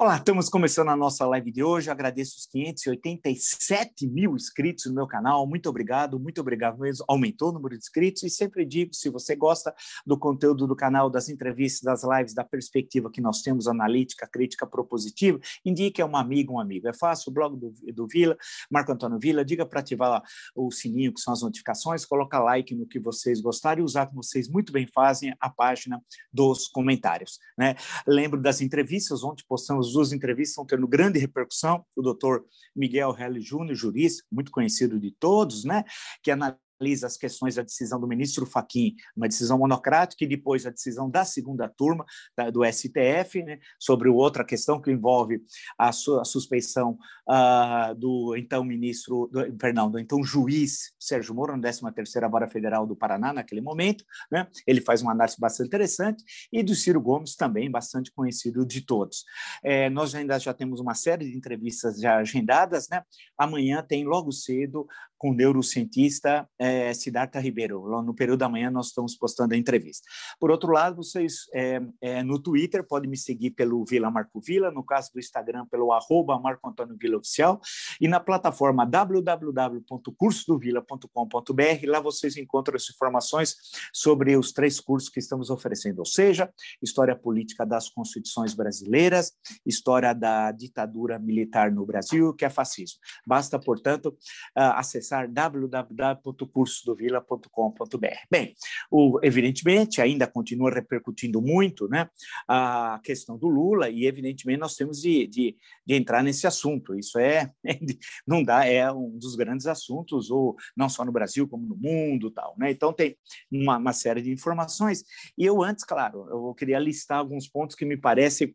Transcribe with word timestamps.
Olá, 0.00 0.16
estamos 0.16 0.48
começando 0.48 0.90
a 0.90 0.96
nossa 0.96 1.26
live 1.26 1.50
de 1.50 1.60
hoje. 1.60 1.90
agradeço 1.90 2.36
os 2.38 2.46
587 2.46 4.06
mil 4.06 4.36
inscritos 4.36 4.86
no 4.86 4.94
meu 4.94 5.08
canal. 5.08 5.44
Muito 5.44 5.68
obrigado, 5.68 6.20
muito 6.20 6.40
obrigado 6.40 6.78
mesmo. 6.78 7.04
Aumentou 7.08 7.48
o 7.48 7.52
número 7.52 7.76
de 7.76 7.82
inscritos 7.82 8.22
e 8.22 8.30
sempre 8.30 8.64
digo: 8.64 8.94
se 8.94 9.10
você 9.10 9.34
gosta 9.34 9.74
do 10.06 10.16
conteúdo 10.16 10.68
do 10.68 10.76
canal, 10.76 11.10
das 11.10 11.28
entrevistas, 11.28 11.82
das 11.82 12.04
lives, 12.04 12.32
da 12.32 12.44
perspectiva 12.44 13.10
que 13.10 13.20
nós 13.20 13.42
temos, 13.42 13.66
analítica, 13.66 14.28
crítica, 14.28 14.68
propositiva, 14.68 15.40
indique 15.66 16.00
a 16.00 16.06
um 16.06 16.16
amigo, 16.16 16.52
um 16.52 16.60
amigo. 16.60 16.86
É 16.86 16.94
fácil, 16.94 17.30
o 17.30 17.34
blog 17.34 17.56
do, 17.56 17.74
do 17.92 18.06
Vila, 18.06 18.38
Marco 18.70 18.92
Antônio 18.92 19.18
Vila, 19.18 19.44
diga 19.44 19.66
para 19.66 19.80
ativar 19.80 20.22
o 20.54 20.70
sininho, 20.70 21.12
que 21.12 21.20
são 21.20 21.32
as 21.32 21.42
notificações, 21.42 22.06
coloca 22.06 22.38
like 22.38 22.72
no 22.72 22.86
que 22.86 23.00
vocês 23.00 23.40
gostarem 23.40 23.82
e 23.82 23.84
usar 23.84 24.06
como 24.06 24.22
vocês 24.22 24.48
muito 24.48 24.72
bem 24.72 24.86
fazem 24.86 25.34
a 25.40 25.50
página 25.50 26.00
dos 26.32 26.68
comentários. 26.68 27.40
Né? 27.58 27.74
Lembro 28.06 28.40
das 28.40 28.60
entrevistas, 28.60 29.24
ontem 29.24 29.42
postamos 29.48 29.87
as 29.88 29.92
duas 29.92 30.12
entrevistas 30.12 30.50
estão 30.50 30.66
tendo 30.66 30.86
grande 30.86 31.18
repercussão. 31.18 31.84
O 31.96 32.02
doutor 32.02 32.44
Miguel 32.74 33.10
Relli 33.12 33.40
Júnior, 33.40 33.74
jurista, 33.74 34.22
muito 34.30 34.50
conhecido 34.50 34.98
de 35.00 35.10
todos, 35.10 35.64
né, 35.64 35.84
que 36.22 36.30
analisa 36.30 36.58
analisa 36.78 37.06
as 37.06 37.16
questões 37.16 37.56
da 37.56 37.62
decisão 37.62 38.00
do 38.00 38.06
ministro 38.06 38.46
Faquim, 38.46 38.94
uma 39.16 39.28
decisão 39.28 39.58
monocrática, 39.58 40.24
e 40.24 40.28
depois 40.28 40.64
a 40.64 40.70
decisão 40.70 41.10
da 41.10 41.24
segunda 41.24 41.68
turma 41.68 42.04
da, 42.36 42.50
do 42.50 42.64
STF, 42.64 43.42
né, 43.42 43.58
sobre 43.78 44.08
outra 44.08 44.44
questão 44.44 44.80
que 44.80 44.90
envolve 44.90 45.42
a, 45.76 45.92
su, 45.92 46.18
a 46.18 46.24
suspeição 46.24 46.98
uh, 47.28 47.94
do 47.94 48.36
então 48.36 48.64
ministro, 48.64 49.28
do, 49.32 49.52
perdão, 49.56 49.90
do 49.90 49.98
então 49.98 50.22
juiz 50.22 50.92
Sérgio 50.98 51.34
Moro, 51.34 51.56
na 51.56 51.62
13ª 51.62 52.30
Vara 52.30 52.48
Federal 52.48 52.86
do 52.86 52.96
Paraná, 52.96 53.32
naquele 53.32 53.60
momento. 53.60 54.04
Né, 54.30 54.46
ele 54.66 54.80
faz 54.80 55.02
uma 55.02 55.12
análise 55.12 55.36
bastante 55.38 55.66
interessante, 55.66 56.24
e 56.52 56.62
do 56.62 56.74
Ciro 56.74 57.00
Gomes, 57.00 57.34
também 57.34 57.70
bastante 57.70 58.12
conhecido 58.12 58.64
de 58.64 58.80
todos. 58.82 59.24
É, 59.62 59.90
nós 59.90 60.14
ainda 60.14 60.38
já 60.38 60.54
temos 60.54 60.80
uma 60.80 60.94
série 60.94 61.30
de 61.30 61.36
entrevistas 61.36 62.00
já 62.00 62.18
agendadas. 62.18 62.88
Né, 62.88 63.02
amanhã 63.36 63.84
tem, 63.86 64.04
logo 64.04 64.32
cedo, 64.32 64.86
com 65.18 65.30
o 65.30 65.34
neurocientista 65.34 66.48
é, 66.58 66.92
Siddhartha 66.94 67.38
Ribeiro. 67.40 67.82
No 68.02 68.14
período 68.14 68.38
da 68.38 68.48
manhã 68.48 68.70
nós 68.70 68.86
estamos 68.86 69.14
postando 69.16 69.52
a 69.54 69.56
entrevista. 69.56 70.06
Por 70.38 70.50
outro 70.50 70.70
lado, 70.72 70.96
vocês 70.96 71.46
é, 71.52 71.80
é, 72.00 72.22
no 72.22 72.38
Twitter 72.38 72.86
podem 72.86 73.10
me 73.10 73.16
seguir 73.16 73.50
pelo 73.50 73.84
Vila 73.84 74.08
Marco 74.10 74.40
Vila, 74.40 74.70
no 74.70 74.84
caso 74.84 75.10
do 75.12 75.18
Instagram 75.18 75.66
pelo 75.66 75.92
arroba 75.92 76.38
Marco 76.38 76.68
Antônio 76.68 76.96
Vila 76.96 77.16
Oficial 77.18 77.60
e 78.00 78.06
na 78.06 78.20
plataforma 78.20 78.86
www.cursodovila.com.br. 78.86 81.86
Lá 81.86 81.98
vocês 82.00 82.36
encontram 82.36 82.76
as 82.76 82.88
informações 82.88 83.56
sobre 83.92 84.36
os 84.36 84.52
três 84.52 84.78
cursos 84.78 85.10
que 85.10 85.18
estamos 85.18 85.50
oferecendo, 85.50 85.98
ou 85.98 86.06
seja, 86.06 86.48
História 86.80 87.16
Política 87.16 87.66
das 87.66 87.88
Constituições 87.88 88.54
Brasileiras, 88.54 89.32
História 89.66 90.14
da 90.14 90.52
Ditadura 90.52 91.18
Militar 91.18 91.72
no 91.72 91.84
Brasil, 91.84 92.32
que 92.34 92.44
é 92.44 92.50
fascismo. 92.50 93.00
Basta, 93.26 93.58
portanto, 93.58 94.16
acessar 94.54 95.07
acessar 95.08 95.26
www.cursodovila.com.br. 95.28 98.06
Bem, 98.30 98.54
o, 98.90 99.18
evidentemente, 99.22 100.02
ainda 100.02 100.26
continua 100.26 100.70
repercutindo 100.70 101.40
muito 101.40 101.88
né, 101.88 102.10
a 102.46 103.00
questão 103.02 103.38
do 103.38 103.48
Lula, 103.48 103.88
e 103.88 104.04
evidentemente 104.06 104.60
nós 104.60 104.76
temos 104.76 105.00
de, 105.00 105.26
de, 105.26 105.56
de 105.84 105.94
entrar 105.94 106.22
nesse 106.22 106.46
assunto. 106.46 106.94
Isso 106.94 107.18
é, 107.18 107.50
não 108.26 108.42
dá, 108.42 108.66
é 108.66 108.92
um 108.92 109.18
dos 109.18 109.34
grandes 109.34 109.66
assuntos, 109.66 110.30
ou 110.30 110.54
não 110.76 110.90
só 110.90 111.04
no 111.04 111.12
Brasil, 111.12 111.48
como 111.48 111.66
no 111.66 111.76
mundo 111.76 112.30
tal. 112.30 112.54
Né? 112.58 112.70
Então, 112.70 112.92
tem 112.92 113.16
uma, 113.50 113.78
uma 113.78 113.92
série 113.92 114.20
de 114.20 114.30
informações. 114.30 115.02
E 115.36 115.44
eu, 115.44 115.60
antes, 115.62 115.84
claro, 115.84 116.26
eu 116.28 116.54
queria 116.54 116.78
listar 116.78 117.18
alguns 117.18 117.48
pontos 117.48 117.74
que 117.74 117.84
me 117.84 117.96
parecem 117.96 118.54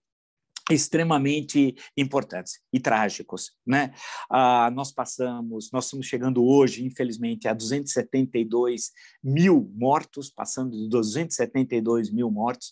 extremamente 0.71 1.75
importantes 1.97 2.59
e 2.71 2.79
trágicos, 2.79 3.51
né? 3.65 3.93
Ah, 4.29 4.71
nós 4.73 4.91
passamos, 4.91 5.69
nós 5.71 5.85
estamos 5.85 6.05
chegando 6.05 6.43
hoje, 6.43 6.85
infelizmente, 6.85 7.47
a 7.47 7.53
272 7.53 8.91
mil 9.21 9.69
mortos, 9.75 10.29
passando 10.29 10.71
de 10.71 10.87
272 10.87 12.09
mil 12.09 12.31
mortos 12.31 12.71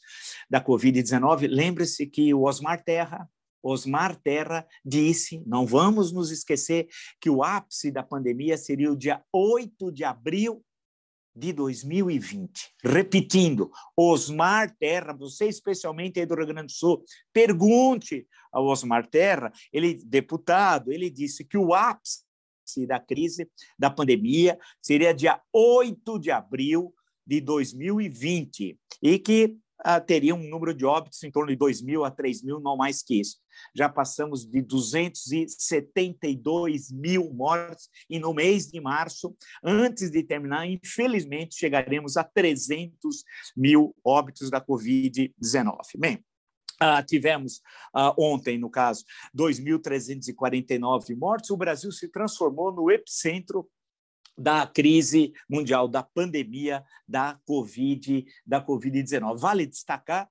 da 0.50 0.64
Covid-19. 0.64 1.48
Lembre-se 1.50 2.08
que 2.08 2.34
o 2.34 2.44
Osmar 2.44 2.82
Terra, 2.82 3.30
Osmar 3.62 4.16
Terra 4.16 4.66
disse, 4.84 5.44
não 5.46 5.66
vamos 5.66 6.12
nos 6.12 6.32
esquecer 6.32 6.88
que 7.20 7.30
o 7.30 7.44
ápice 7.44 7.92
da 7.92 8.02
pandemia 8.02 8.58
seria 8.58 8.92
o 8.92 8.98
dia 8.98 9.22
8 9.34 9.92
de 9.92 10.04
abril 10.04 10.64
de 11.36 11.54
2020. 11.54 12.74
Repetindo, 12.84 13.72
Osmar 13.96 14.76
Terra, 14.78 15.14
você 15.14 15.48
especialmente 15.48 16.20
aí 16.20 16.26
do 16.26 16.36
Rio 16.36 16.48
Grande 16.48 16.68
do 16.68 16.78
Sul, 16.78 17.04
pergunte 17.34 18.28
ao 18.52 18.66
Osmar 18.66 19.08
Terra, 19.08 19.52
ele 19.72 19.96
deputado, 20.06 20.92
ele 20.92 21.10
disse 21.10 21.44
que 21.44 21.58
o 21.58 21.74
ápice 21.74 22.24
da 22.88 23.00
crise 23.00 23.50
da 23.78 23.90
pandemia 23.90 24.58
seria 24.82 25.14
dia 25.14 25.42
8 25.54 26.20
de 26.20 26.32
abril 26.32 26.94
de 27.26 27.40
2020 27.42 28.78
e 29.02 29.20
que 29.20 29.58
teria 30.06 30.36
um 30.36 30.48
número 30.48 30.72
de 30.74 30.86
óbitos 30.86 31.24
em 31.24 31.32
torno 31.32 31.50
de 31.50 31.56
2 31.56 31.82
mil 31.82 32.06
a 32.06 32.12
3 32.12 32.44
mil, 32.44 32.60
não 32.60 32.78
mais 32.78 33.02
que 33.02 33.20
isso. 33.20 33.40
Já 33.76 33.90
passamos 33.90 34.46
de 34.46 34.62
272 34.62 36.92
mil 36.92 37.34
mortes 37.34 37.90
e 38.10 38.20
no 38.20 38.34
mês 38.34 38.68
de 38.68 38.80
março, 38.80 39.36
antes 39.64 40.12
de 40.12 40.24
terminar, 40.24 40.68
infelizmente, 40.68 41.56
chegaremos 41.56 42.16
a 42.18 42.24
300 42.24 43.24
mil 43.56 43.96
óbitos 44.04 44.50
da 44.50 44.60
Covid-19. 44.62 45.78
Bem, 45.98 46.24
Uh, 46.82 47.06
tivemos 47.06 47.58
uh, 47.96 48.12
ontem, 48.18 48.58
no 48.58 48.68
caso, 48.68 49.06
2.349 49.38 51.16
mortes. 51.16 51.52
O 51.52 51.58
Brasil 51.58 51.92
se 51.92 52.08
transformou 52.08 52.74
no 52.74 52.90
epicentro 52.90 53.70
da 54.42 54.66
crise 54.66 55.34
mundial, 55.50 55.88
da 55.88 56.02
pandemia 56.02 56.84
da 57.08 57.40
Covid, 57.46 58.26
da 58.46 58.66
Covid-19. 58.66 59.38
Vale 59.38 59.66
destacar 59.66 60.28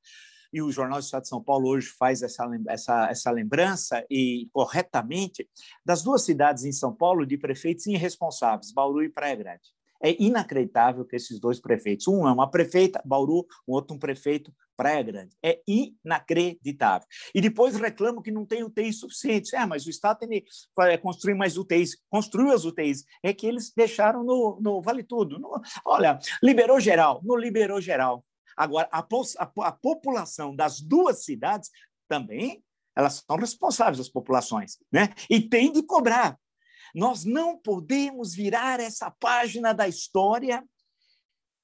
e 0.52 0.60
o 0.60 0.70
Jornal 0.70 0.98
do 0.98 1.04
Estado 1.04 1.22
de 1.22 1.28
São 1.28 1.42
Paulo 1.42 1.68
hoje 1.68 1.88
faz 1.98 2.22
essa, 2.22 2.48
essa, 2.68 3.08
essa 3.08 3.30
lembrança, 3.30 4.04
e 4.10 4.48
corretamente, 4.52 5.48
das 5.84 6.02
duas 6.02 6.22
cidades 6.22 6.64
em 6.64 6.72
São 6.72 6.94
Paulo 6.94 7.24
de 7.24 7.38
prefeitos 7.38 7.86
irresponsáveis, 7.86 8.72
Bauru 8.72 9.02
e 9.02 9.08
Praia 9.08 9.36
Grande. 9.36 9.62
É 10.02 10.20
inacreditável 10.20 11.04
que 11.04 11.14
esses 11.14 11.38
dois 11.38 11.60
prefeitos, 11.60 12.08
um 12.08 12.26
é 12.26 12.32
uma 12.32 12.50
prefeita, 12.50 13.02
Bauru, 13.04 13.46
o 13.66 13.74
outro 13.74 13.94
um 13.94 13.98
prefeito, 13.98 14.52
Praia 14.80 15.02
Grande. 15.02 15.36
É 15.42 15.60
inacreditável. 15.68 17.06
E 17.34 17.40
depois 17.42 17.76
reclamam 17.76 18.22
que 18.22 18.30
não 18.30 18.46
tem 18.46 18.64
UTIs 18.64 18.98
suficientes. 18.98 19.52
É, 19.52 19.66
mas 19.66 19.84
o 19.84 19.90
Estado 19.90 20.20
tem 20.20 20.42
que 20.42 20.98
construir 21.02 21.34
mais 21.34 21.58
UTIs. 21.58 21.98
Construiu 22.08 22.50
as 22.50 22.64
UTIs. 22.64 23.04
É 23.22 23.34
que 23.34 23.46
eles 23.46 23.70
deixaram 23.76 24.24
no, 24.24 24.58
no 24.58 24.80
Vale 24.80 25.02
Tudo. 25.02 25.38
No, 25.38 25.60
olha, 25.84 26.18
liberou 26.42 26.80
geral. 26.80 27.20
Não 27.22 27.36
liberou 27.36 27.78
geral. 27.78 28.24
Agora, 28.56 28.88
a, 28.90 29.00
a, 29.00 29.66
a 29.66 29.72
população 29.72 30.56
das 30.56 30.80
duas 30.80 31.24
cidades 31.24 31.68
também 32.08 32.64
elas 32.96 33.22
são 33.26 33.36
responsáveis, 33.36 34.00
as 34.00 34.08
populações, 34.08 34.78
né? 34.90 35.10
E 35.28 35.40
tem 35.40 35.70
de 35.70 35.82
cobrar. 35.82 36.38
Nós 36.94 37.24
não 37.24 37.56
podemos 37.56 38.34
virar 38.34 38.80
essa 38.80 39.10
página 39.10 39.72
da 39.72 39.86
história 39.86 40.64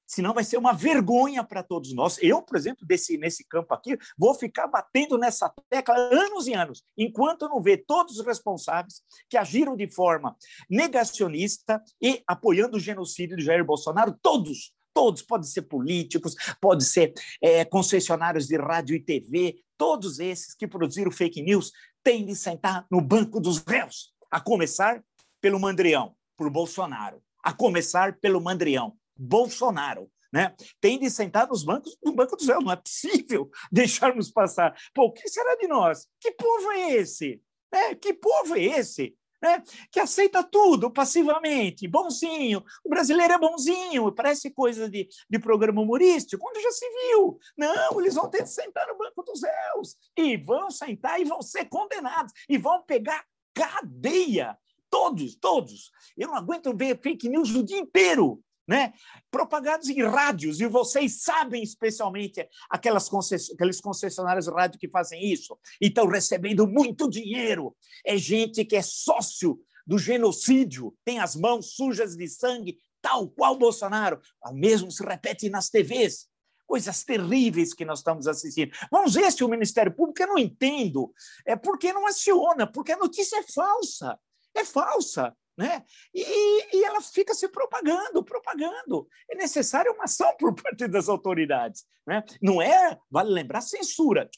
senão 0.07 0.33
vai 0.33 0.43
ser 0.43 0.57
uma 0.57 0.73
vergonha 0.73 1.43
para 1.43 1.61
todos 1.61 1.93
nós. 1.93 2.17
Eu, 2.21 2.41
por 2.41 2.55
exemplo, 2.55 2.87
desse, 2.87 3.17
nesse 3.17 3.43
campo 3.43 3.73
aqui, 3.73 3.97
vou 4.17 4.33
ficar 4.33 4.67
batendo 4.67 5.17
nessa 5.17 5.53
tecla 5.69 5.95
anos 5.95 6.47
e 6.47 6.53
anos, 6.53 6.83
enquanto 6.97 7.49
não 7.49 7.61
ver 7.61 7.83
todos 7.85 8.17
os 8.17 8.25
responsáveis 8.25 9.01
que 9.29 9.37
agiram 9.37 9.75
de 9.75 9.89
forma 9.89 10.35
negacionista 10.69 11.83
e 12.01 12.23
apoiando 12.25 12.77
o 12.77 12.79
genocídio 12.79 13.35
de 13.35 13.43
Jair 13.43 13.65
Bolsonaro, 13.65 14.17
todos, 14.21 14.71
todos, 14.93 15.21
podem 15.21 15.47
ser 15.47 15.63
políticos, 15.63 16.35
podem 16.61 16.85
ser 16.85 17.13
é, 17.41 17.65
concessionários 17.65 18.47
de 18.47 18.57
rádio 18.57 18.95
e 18.95 18.99
TV, 18.99 19.59
todos 19.77 20.19
esses 20.19 20.55
que 20.55 20.67
produziram 20.67 21.11
fake 21.11 21.41
news 21.41 21.71
têm 22.03 22.25
de 22.25 22.35
sentar 22.35 22.85
no 22.89 23.01
banco 23.01 23.39
dos 23.39 23.59
réus, 23.59 24.13
a 24.31 24.39
começar 24.39 25.03
pelo 25.41 25.59
Mandrião, 25.59 26.15
por 26.35 26.49
Bolsonaro, 26.49 27.21
a 27.43 27.53
começar 27.53 28.17
pelo 28.19 28.41
Mandrião. 28.41 28.97
Bolsonaro. 29.17 30.09
Né? 30.31 30.53
Tem 30.81 30.99
de 30.99 31.09
sentar 31.09 31.47
nos 31.47 31.63
bancos, 31.63 31.97
no 32.03 32.13
banco 32.13 32.35
do 32.35 32.43
céu. 32.43 32.61
Não 32.61 32.71
é 32.71 32.75
possível 32.75 33.49
deixarmos 33.71 34.31
passar. 34.31 34.75
Pô, 34.93 35.05
o 35.05 35.13
que 35.13 35.27
será 35.29 35.55
de 35.55 35.67
nós? 35.67 36.07
Que 36.19 36.31
povo 36.31 36.71
é 36.71 36.91
esse? 36.95 37.41
É, 37.71 37.95
que 37.95 38.13
povo 38.13 38.55
é 38.55 38.61
esse? 38.61 39.15
Né? 39.41 39.61
Que 39.91 39.99
aceita 39.99 40.43
tudo 40.43 40.91
passivamente, 40.91 41.87
bonzinho. 41.87 42.63
O 42.83 42.89
brasileiro 42.89 43.33
é 43.33 43.37
bonzinho, 43.37 44.11
parece 44.11 44.49
coisa 44.49 44.89
de, 44.89 45.07
de 45.29 45.39
programa 45.39 45.81
humorístico, 45.81 46.41
quando 46.41 46.61
já 46.61 46.71
se 46.71 46.85
viu. 46.89 47.37
Não, 47.55 47.99
eles 48.01 48.15
vão 48.15 48.29
ter 48.29 48.43
de 48.43 48.51
sentar 48.51 48.87
no 48.87 48.97
banco 48.97 49.23
dos 49.23 49.41
réus 49.43 49.95
e 50.17 50.37
vão 50.37 50.71
sentar 50.71 51.21
e 51.21 51.25
vão 51.25 51.41
ser 51.41 51.65
condenados 51.65 52.33
e 52.49 52.57
vão 52.57 52.81
pegar 52.83 53.23
cadeia. 53.53 54.57
Todos, 54.89 55.35
todos. 55.35 55.91
Eu 56.17 56.29
não 56.29 56.35
aguento 56.35 56.75
ver 56.75 56.99
fake 57.01 57.27
news 57.27 57.53
o 57.53 57.63
dia 57.63 57.77
inteiro 57.77 58.41
né? 58.67 58.93
propagados 59.31 59.87
em 59.87 60.03
rádios, 60.03 60.59
e 60.59 60.67
vocês 60.67 61.21
sabem 61.21 61.63
especialmente 61.63 62.47
aquelas 62.69 63.07
concess... 63.07 63.51
aqueles 63.51 63.79
concessionários 63.79 64.45
de 64.45 64.51
rádio 64.51 64.79
que 64.79 64.89
fazem 64.89 65.23
isso, 65.23 65.57
e 65.79 65.87
estão 65.87 66.07
recebendo 66.07 66.67
muito 66.67 67.09
dinheiro. 67.09 67.75
É 68.05 68.17
gente 68.17 68.65
que 68.65 68.75
é 68.75 68.81
sócio 68.81 69.59
do 69.85 69.97
genocídio, 69.97 70.93
tem 71.05 71.19
as 71.19 71.35
mãos 71.35 71.75
sujas 71.75 72.17
de 72.17 72.27
sangue, 72.27 72.77
tal 73.01 73.29
qual 73.29 73.57
Bolsonaro. 73.57 74.19
O 74.43 74.53
mesmo 74.53 74.91
se 74.91 75.01
repete 75.03 75.49
nas 75.49 75.69
TVs. 75.69 76.27
Coisas 76.65 77.05
terríveis 77.05 77.73
que 77.73 77.85
nós 77.85 77.99
estamos 77.99 78.27
assistindo. 78.27 78.73
Vamos 78.91 79.13
ver 79.13 79.31
se 79.31 79.41
o 79.41 79.47
Ministério 79.47 79.95
Público, 79.95 80.21
eu 80.21 80.27
não 80.27 80.37
entendo, 80.37 81.13
é 81.45 81.55
porque 81.55 81.93
não 81.93 82.05
aciona, 82.05 82.67
porque 82.67 82.91
a 82.91 82.97
notícia 82.97 83.37
é 83.37 83.43
falsa. 83.43 84.19
É 84.53 84.65
falsa. 84.65 85.33
Né? 85.57 85.83
E, 86.13 86.77
e, 86.77 86.83
ela 86.83 87.01
fica 87.01 87.33
se 87.33 87.47
propagando, 87.49 88.23
propagando. 88.23 89.07
É 89.29 89.35
necessária 89.35 89.91
uma 89.91 90.03
ação 90.03 90.35
por 90.37 90.53
parte 90.53 90.87
das 90.87 91.09
autoridades. 91.09 91.83
Né? 92.05 92.23
Não 92.39 92.61
é, 92.61 92.97
vale 93.09 93.31
lembrar, 93.31 93.61
censura. 93.61 94.29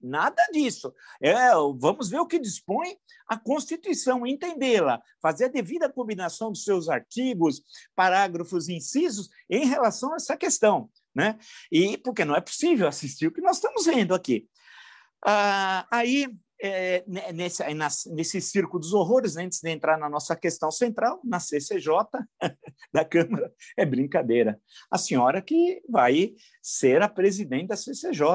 Nada 0.00 0.42
disso. 0.52 0.94
É, 1.20 1.50
vamos 1.76 2.08
ver 2.08 2.20
o 2.20 2.26
que 2.26 2.38
dispõe 2.38 2.96
a 3.26 3.36
Constituição, 3.36 4.26
entendê-la, 4.26 5.02
fazer 5.20 5.46
a 5.46 5.48
devida 5.48 5.92
combinação 5.92 6.50
dos 6.50 6.64
seus 6.64 6.88
artigos, 6.88 7.62
parágrafos, 7.94 8.68
incisos 8.68 9.28
em 9.50 9.66
relação 9.66 10.12
a 10.12 10.16
essa 10.16 10.36
questão. 10.36 10.88
Né? 11.14 11.36
E 11.70 11.98
porque 11.98 12.24
não 12.24 12.36
é 12.36 12.40
possível 12.40 12.86
assistir 12.86 13.26
o 13.26 13.32
que 13.32 13.42
nós 13.42 13.56
estamos 13.56 13.84
vendo 13.84 14.14
aqui. 14.14 14.48
Ah, 15.26 15.86
aí 15.90 16.28
é, 16.62 17.04
nesse, 17.32 17.62
nesse 18.12 18.40
circo 18.40 18.78
dos 18.78 18.92
horrores, 18.92 19.36
antes 19.36 19.60
de 19.60 19.70
entrar 19.70 19.98
na 19.98 20.08
nossa 20.08 20.36
questão 20.36 20.70
central, 20.70 21.20
na 21.24 21.40
CCJ 21.40 21.88
da 22.92 23.04
Câmara, 23.04 23.52
é 23.76 23.86
brincadeira. 23.86 24.60
A 24.90 24.98
senhora 24.98 25.40
que 25.40 25.82
vai 25.88 26.34
ser 26.62 27.02
a 27.02 27.08
presidente 27.08 27.68
da 27.68 27.76
CCJ, 27.76 28.26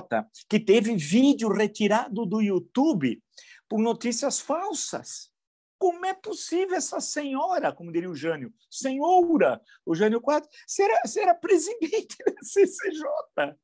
que 0.49 0.59
teve 0.59 0.95
vídeo 0.95 1.49
retirado 1.49 2.25
do 2.25 2.41
YouTube 2.41 3.21
por 3.69 3.79
notícias 3.79 4.39
falsas. 4.39 5.29
Como 5.77 6.05
é 6.05 6.13
possível 6.13 6.77
essa 6.77 6.99
senhora, 6.99 7.71
como 7.71 7.91
diria 7.91 8.09
o 8.09 8.15
Jânio, 8.15 8.51
senhora, 8.71 9.61
o 9.85 9.93
Jânio 9.93 10.21
Quadro, 10.21 10.49
ser, 10.65 10.89
ser 11.05 11.27
a 11.27 11.35
presidente 11.35 12.15
da 12.25 12.41
CCJ? 12.41 13.55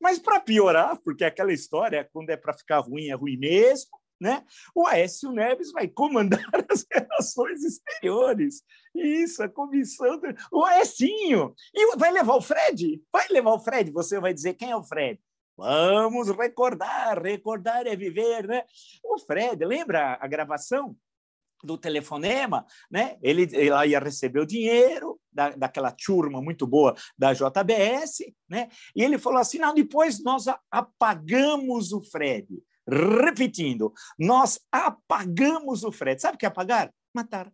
Mas 0.00 0.18
para 0.18 0.40
piorar, 0.40 0.98
porque 1.04 1.24
aquela 1.24 1.52
história, 1.52 2.08
quando 2.12 2.30
é 2.30 2.36
para 2.36 2.56
ficar 2.56 2.80
ruim, 2.80 3.08
é 3.08 3.14
ruim 3.14 3.36
mesmo, 3.36 3.90
né? 4.20 4.44
O 4.74 4.86
Aécio 4.86 5.30
Neves 5.32 5.72
vai 5.72 5.88
comandar 5.88 6.40
as 6.70 6.84
relações 6.90 7.62
exteriores. 7.62 8.62
Isso, 8.94 9.42
a 9.42 9.48
comissão. 9.48 10.18
Do... 10.18 10.28
O 10.52 10.64
Aécio 10.64 11.54
E 11.74 11.96
vai 11.96 12.10
levar 12.10 12.34
o 12.34 12.42
Fred? 12.42 13.02
Vai 13.12 13.26
levar 13.28 13.52
o 13.52 13.60
Fred? 13.60 13.90
Você 13.92 14.20
vai 14.20 14.34
dizer 14.34 14.54
quem 14.54 14.70
é 14.70 14.76
o 14.76 14.84
Fred? 14.84 15.20
Vamos 15.56 16.30
recordar, 16.30 17.20
recordar 17.20 17.84
é 17.86 17.96
viver, 17.96 18.46
né? 18.46 18.62
O 19.02 19.18
Fred, 19.18 19.64
lembra 19.64 20.16
a 20.20 20.26
gravação 20.28 20.96
do 21.64 21.76
telefonema, 21.76 22.64
né? 22.88 23.18
Ele, 23.20 23.42
ele 23.42 23.86
ia 23.88 23.98
receber 23.98 24.40
o 24.40 24.46
dinheiro 24.46 25.18
da, 25.32 25.50
daquela 25.50 25.90
turma 25.90 26.40
muito 26.40 26.66
boa 26.66 26.94
da 27.16 27.32
JBS, 27.32 28.32
né? 28.48 28.68
E 28.94 29.02
ele 29.02 29.18
falou 29.18 29.40
assim: 29.40 29.58
não, 29.58 29.74
depois 29.74 30.22
nós 30.22 30.44
apagamos 30.70 31.92
o 31.92 32.02
Fred. 32.04 32.46
Repetindo, 32.90 33.92
nós 34.18 34.58
apagamos 34.72 35.84
o 35.84 35.92
Fred. 35.92 36.20
Sabe 36.20 36.36
o 36.36 36.38
que 36.38 36.46
é 36.46 36.48
apagar? 36.48 36.92
Matar. 37.14 37.52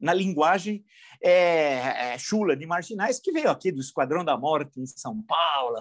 Na 0.00 0.12
linguagem 0.12 0.84
é, 1.22 2.14
é, 2.14 2.18
chula 2.18 2.56
de 2.56 2.66
marginais 2.66 3.20
que 3.20 3.30
veio 3.30 3.50
aqui 3.50 3.70
do 3.70 3.80
Esquadrão 3.80 4.24
da 4.24 4.36
Morte 4.36 4.80
em 4.80 4.86
São 4.86 5.22
Paulo. 5.22 5.76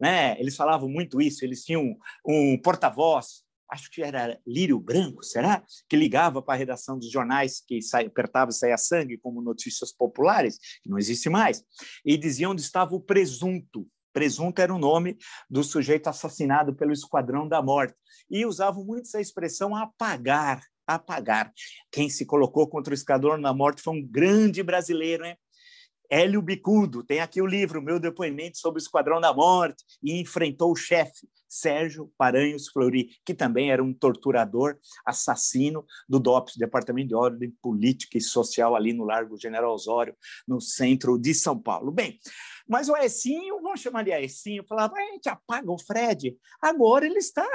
Né? 0.00 0.38
Eles 0.38 0.56
falavam 0.56 0.88
muito 0.88 1.20
isso, 1.20 1.44
eles 1.44 1.64
tinham 1.64 1.96
um, 2.26 2.58
porta-voz, 2.58 3.44
acho 3.70 3.90
que 3.90 4.02
era 4.02 4.38
Lírio 4.46 4.78
Branco, 4.78 5.22
será? 5.22 5.62
Que 5.88 5.96
ligava 5.96 6.42
para 6.42 6.54
a 6.54 6.58
redação 6.58 6.98
dos 6.98 7.10
jornais 7.10 7.62
que 7.66 7.80
sai, 7.80 8.06
apertava 8.06 8.50
e 8.50 8.54
saía 8.54 8.76
sangue, 8.76 9.18
como 9.18 9.40
notícias 9.40 9.92
populares, 9.92 10.58
que 10.82 10.90
não 10.90 10.98
existe 10.98 11.30
mais, 11.30 11.62
e 12.04 12.16
dizia 12.16 12.48
onde 12.50 12.60
estava 12.60 12.94
o 12.94 13.00
presunto. 13.00 13.86
Presunto 14.14 14.62
era 14.62 14.72
o 14.72 14.78
nome 14.78 15.18
do 15.50 15.64
sujeito 15.64 16.06
assassinado 16.06 16.74
pelo 16.74 16.92
Esquadrão 16.92 17.48
da 17.48 17.60
Morte. 17.60 17.96
E 18.30 18.46
usavam 18.46 18.84
muito 18.84 19.06
essa 19.06 19.20
expressão 19.20 19.74
apagar, 19.74 20.62
apagar. 20.86 21.52
Quem 21.90 22.08
se 22.08 22.24
colocou 22.24 22.68
contra 22.68 22.92
o 22.92 22.94
Esquadrão 22.94 23.40
da 23.40 23.52
Morte 23.52 23.82
foi 23.82 23.94
um 23.94 24.06
grande 24.06 24.62
brasileiro, 24.62 25.26
hein? 25.26 25.36
Hélio 26.08 26.40
Bicudo, 26.40 27.02
tem 27.02 27.18
aqui 27.18 27.42
o 27.42 27.46
livro, 27.46 27.82
meu 27.82 27.98
depoimento 27.98 28.58
sobre 28.58 28.78
o 28.78 28.82
Esquadrão 28.82 29.20
da 29.20 29.32
Morte, 29.32 29.82
e 30.00 30.20
enfrentou 30.20 30.70
o 30.70 30.76
chefe, 30.76 31.26
Sérgio 31.54 32.10
Paranhos 32.18 32.68
Flori, 32.68 33.10
que 33.24 33.32
também 33.32 33.70
era 33.70 33.82
um 33.82 33.94
torturador, 33.94 34.76
assassino 35.06 35.84
do 36.08 36.18
DOPS, 36.18 36.56
Departamento 36.56 37.08
de 37.08 37.14
Ordem 37.14 37.56
Política 37.62 38.18
e 38.18 38.20
Social, 38.20 38.74
ali 38.74 38.92
no 38.92 39.04
Largo 39.04 39.38
General 39.38 39.72
Osório, 39.72 40.16
no 40.48 40.60
centro 40.60 41.16
de 41.16 41.32
São 41.32 41.56
Paulo. 41.58 41.92
Bem, 41.92 42.18
mas 42.68 42.88
o 42.88 42.94
Aecinho, 42.94 43.60
vamos 43.62 43.80
chamar 43.80 44.02
de 44.02 44.12
Aecinho, 44.12 44.64
falava, 44.66 44.96
a 44.96 45.12
gente 45.12 45.28
apaga 45.28 45.70
o 45.70 45.78
Fred, 45.78 46.36
agora 46.60 47.06
ele 47.06 47.18
está, 47.18 47.46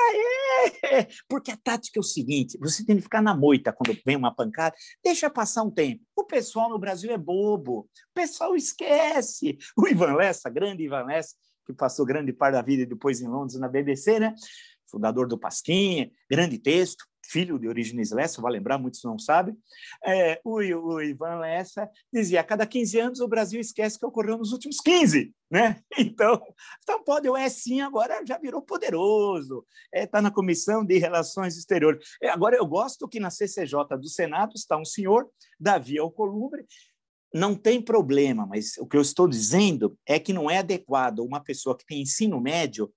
é. 0.84 1.08
porque 1.28 1.52
a 1.52 1.58
tática 1.58 2.00
é 2.00 2.02
o 2.02 2.04
seguinte, 2.04 2.58
você 2.60 2.86
tem 2.86 2.96
que 2.96 3.02
ficar 3.02 3.22
na 3.22 3.36
moita 3.36 3.74
quando 3.74 3.98
vem 4.06 4.16
uma 4.16 4.34
pancada, 4.34 4.76
deixa 5.04 5.30
passar 5.30 5.64
um 5.64 5.72
tempo. 5.72 6.04
O 6.16 6.24
pessoal 6.24 6.70
no 6.70 6.80
Brasil 6.80 7.12
é 7.12 7.18
bobo, 7.18 7.80
o 7.80 8.14
pessoal 8.14 8.56
esquece. 8.56 9.58
O 9.78 9.88
Ivan 9.88 10.14
Lessa, 10.14 10.50
grande 10.50 10.84
Ivan 10.84 11.06
Lessa, 11.06 11.36
que 11.70 11.74
passou 11.74 12.04
grande 12.04 12.34
parte 12.34 12.54
da 12.54 12.62
vida 12.64 12.84
depois 12.84 13.22
em 13.22 13.28
Londres 13.28 13.60
na 13.60 13.68
BBC, 13.68 14.20
né? 14.20 14.34
fundador 14.90 15.28
do 15.28 15.38
Pasquinha, 15.38 16.12
grande 16.28 16.58
texto, 16.58 17.06
filho 17.28 17.60
de 17.60 17.68
Origens 17.68 18.10
Lessa, 18.10 18.42
vai 18.42 18.52
lembrar, 18.52 18.80
muitos 18.80 19.04
não 19.04 19.20
sabem, 19.20 19.56
é, 20.04 20.42
o, 20.44 20.56
o, 20.56 21.00
Ivan 21.00 21.36
Lessa 21.36 21.88
dizia, 22.12 22.42
a 22.42 22.44
cada 22.44 22.66
15 22.66 23.00
anos 23.00 23.20
o 23.20 23.28
Brasil 23.28 23.62
esquece 23.62 24.00
que 24.00 24.06
ocorreu 24.06 24.36
nos 24.36 24.52
últimos 24.52 24.82
15, 24.82 25.32
né? 25.52 25.80
Então, 26.00 26.42
então 26.82 27.04
pode, 27.04 27.30
o 27.30 27.38
é 27.38 27.48
sim, 27.50 27.82
agora 27.82 28.26
já 28.26 28.40
virou 28.40 28.64
poderoso, 28.64 29.64
está 29.94 30.00
é, 30.00 30.08
tá 30.08 30.22
na 30.22 30.32
Comissão 30.32 30.84
de 30.84 30.98
Relações 30.98 31.56
Exteriores. 31.56 32.04
É, 32.22 32.30
agora, 32.30 32.56
eu 32.56 32.66
gosto 32.66 33.08
que 33.08 33.20
na 33.20 33.30
CCJ 33.30 33.96
do 34.00 34.10
Senado 34.10 34.54
está 34.56 34.76
um 34.76 34.86
senhor, 34.86 35.30
Davi 35.60 36.00
Alcolumbre, 36.00 36.66
não 37.34 37.56
tem 37.56 37.82
problema, 37.82 38.46
mas 38.46 38.78
o 38.78 38.88
que 38.88 38.98
eu 38.98 39.02
estou 39.02 39.28
dizendo 39.28 39.98
é 40.06 40.20
que 40.20 40.34
não 40.34 40.50
é 40.50 40.60
adequado 40.60 41.20
uma 41.20 41.40
pessoa 41.40 41.78
que 41.78 41.86
tem 41.86 42.02
ensino 42.02 42.40
médio 42.42 42.92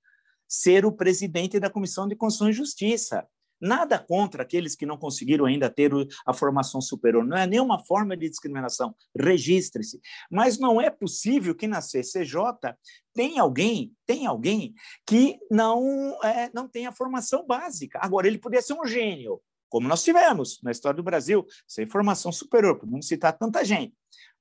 ser 0.48 0.84
o 0.84 0.92
presidente 0.92 1.58
da 1.58 1.70
Comissão 1.70 2.06
de 2.06 2.16
Constituição 2.16 2.50
e 2.50 2.52
Justiça. 2.52 3.26
Nada 3.60 3.96
contra 3.96 4.42
aqueles 4.42 4.74
que 4.74 4.84
não 4.84 4.98
conseguiram 4.98 5.44
ainda 5.46 5.70
ter 5.70 5.92
a 6.26 6.34
formação 6.34 6.80
superior, 6.80 7.24
não 7.24 7.36
é 7.36 7.46
nenhuma 7.46 7.78
forma 7.78 8.16
de 8.16 8.28
discriminação, 8.28 8.92
registre-se. 9.16 10.00
Mas 10.28 10.58
não 10.58 10.80
é 10.80 10.90
possível 10.90 11.54
que 11.54 11.68
na 11.68 11.80
CCJ 11.80 12.74
tem 13.14 13.38
alguém, 13.38 13.94
tem 14.04 14.26
alguém 14.26 14.74
que 15.06 15.38
não, 15.48 16.18
é, 16.24 16.50
não 16.52 16.66
tenha 16.66 16.90
formação 16.90 17.46
básica. 17.46 18.00
Agora, 18.02 18.26
ele 18.26 18.38
poderia 18.38 18.62
ser 18.62 18.74
um 18.74 18.84
gênio, 18.84 19.40
como 19.72 19.88
nós 19.88 20.04
tivemos 20.04 20.60
na 20.62 20.70
história 20.70 20.94
do 20.94 21.02
Brasil, 21.02 21.46
sem 21.66 21.86
formação 21.86 22.30
superior, 22.30 22.78
podemos 22.78 23.08
citar 23.08 23.32
tanta 23.32 23.64
gente. 23.64 23.94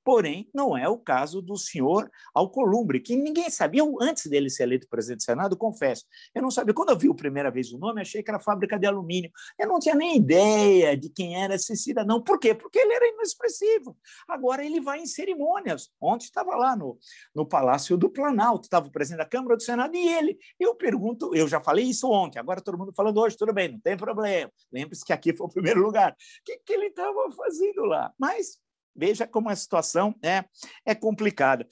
Porém, 0.04 0.48
não 0.52 0.76
é 0.76 0.88
o 0.88 0.98
caso 0.98 1.40
do 1.40 1.56
senhor 1.56 2.10
Alcolumbre, 2.34 3.00
que 3.00 3.14
ninguém 3.14 3.48
sabia 3.50 3.82
antes 4.00 4.26
dele 4.26 4.50
ser 4.50 4.64
eleito 4.64 4.88
presidente 4.88 5.18
do 5.18 5.24
Senado, 5.24 5.56
confesso. 5.56 6.04
Eu 6.34 6.42
não 6.42 6.50
sabia. 6.50 6.74
Quando 6.74 6.90
eu 6.90 6.98
vi 6.98 7.08
a 7.08 7.14
primeira 7.14 7.50
vez 7.50 7.72
o 7.72 7.78
nome, 7.78 8.00
achei 8.00 8.22
que 8.22 8.30
era 8.30 8.40
fábrica 8.40 8.78
de 8.78 8.86
alumínio. 8.86 9.30
Eu 9.58 9.68
não 9.68 9.78
tinha 9.78 9.94
nem 9.94 10.16
ideia 10.16 10.96
de 10.96 11.08
quem 11.08 11.42
era 11.42 11.54
esse 11.54 11.76
cidadão. 11.76 12.22
Por 12.22 12.38
quê? 12.38 12.54
Porque 12.54 12.78
ele 12.78 12.92
era 12.92 13.08
inexpressivo. 13.08 13.96
Agora 14.28 14.64
ele 14.64 14.80
vai 14.80 15.00
em 15.00 15.06
cerimônias. 15.06 15.90
Ontem 16.00 16.24
estava 16.24 16.56
lá 16.56 16.74
no, 16.74 16.98
no 17.34 17.46
Palácio 17.46 17.96
do 17.96 18.10
Planalto, 18.10 18.64
estava 18.64 18.88
o 18.88 18.92
presidente 18.92 19.18
da 19.18 19.28
Câmara 19.28 19.56
do 19.56 19.62
Senado 19.62 19.94
e 19.94 20.08
ele. 20.08 20.38
Eu 20.58 20.74
pergunto, 20.74 21.34
eu 21.34 21.46
já 21.46 21.60
falei 21.60 21.84
isso 21.84 22.10
ontem, 22.10 22.38
agora 22.38 22.60
todo 22.60 22.78
mundo 22.78 22.92
falando 22.96 23.18
hoje, 23.18 23.36
tudo 23.36 23.52
bem, 23.52 23.72
não 23.72 23.80
tem 23.80 23.96
problema. 23.96 24.50
Lembre-se 24.72 25.04
que 25.04 25.12
aqui 25.12 25.36
foi 25.36 25.46
o 25.46 25.50
primeiro 25.50 25.80
lugar. 25.80 26.12
O 26.12 26.16
que, 26.44 26.58
que 26.58 26.72
ele 26.72 26.86
estava 26.86 27.30
fazendo 27.32 27.84
lá? 27.84 28.12
Mas 28.18 28.58
Veja 28.94 29.26
como 29.26 29.48
a 29.48 29.56
situação 29.56 30.14
é, 30.22 30.44
é 30.84 30.94
complicada. 30.94 31.66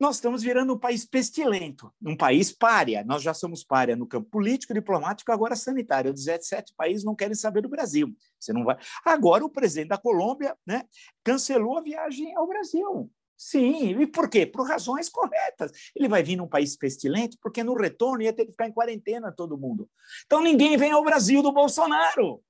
Nós 0.00 0.16
estamos 0.16 0.42
virando 0.42 0.72
um 0.72 0.78
país 0.78 1.04
pestilento, 1.04 1.92
um 2.02 2.16
país 2.16 2.50
párea. 2.50 3.04
Nós 3.04 3.22
já 3.22 3.34
somos 3.34 3.62
párea 3.62 3.94
no 3.94 4.06
campo 4.06 4.30
político, 4.30 4.72
diplomático, 4.72 5.30
agora 5.30 5.54
sanitário. 5.54 6.10
Os 6.10 6.24
17 6.24 6.72
países 6.74 7.04
não 7.04 7.14
querem 7.14 7.34
saber 7.34 7.60
do 7.60 7.68
Brasil. 7.68 8.08
Você 8.38 8.50
não 8.50 8.64
vai. 8.64 8.78
Agora 9.04 9.44
o 9.44 9.50
presidente 9.50 9.88
da 9.88 9.98
Colômbia, 9.98 10.56
né, 10.66 10.84
cancelou 11.22 11.76
a 11.76 11.82
viagem 11.82 12.34
ao 12.34 12.48
Brasil. 12.48 13.12
Sim, 13.36 14.00
e 14.00 14.06
por 14.06 14.28
quê? 14.28 14.46
Por 14.46 14.66
razões 14.66 15.10
corretas. 15.10 15.70
Ele 15.94 16.08
vai 16.08 16.22
vir 16.22 16.36
num 16.36 16.48
país 16.48 16.76
pestilento 16.76 17.36
porque 17.40 17.62
no 17.62 17.74
retorno 17.74 18.22
ia 18.22 18.32
ter 18.32 18.46
que 18.46 18.52
ficar 18.52 18.68
em 18.68 18.72
quarentena 18.72 19.30
todo 19.30 19.58
mundo. 19.58 19.88
Então 20.24 20.42
ninguém 20.42 20.78
vem 20.78 20.92
ao 20.92 21.04
Brasil 21.04 21.42
do 21.42 21.52
Bolsonaro. 21.52 22.42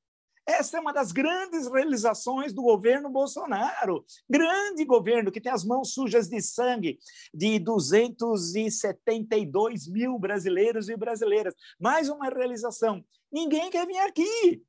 Essa 0.47 0.79
é 0.79 0.81
uma 0.81 0.93
das 0.93 1.13
grandes 1.13 1.71
realizações 1.71 2.53
do 2.53 2.63
governo 2.63 3.09
Bolsonaro. 3.11 4.05
Grande 4.29 4.85
governo 4.85 5.31
que 5.31 5.41
tem 5.41 5.53
as 5.53 5.65
mãos 5.65 5.95
sujas 5.95 6.29
de 6.29 6.43
sangue 6.43 6.99
de 7.33 7.59
272 7.59 9.87
mil 9.89 10.19
brasileiros 10.19 10.89
e 10.89 10.97
brasileiras. 10.97 11.55
Mais 11.79 12.09
uma 12.09 12.29
realização. 12.29 13.05
Ninguém 13.31 13.71
quer 13.71 13.87
vir 13.87 13.99
aqui. 13.99 14.65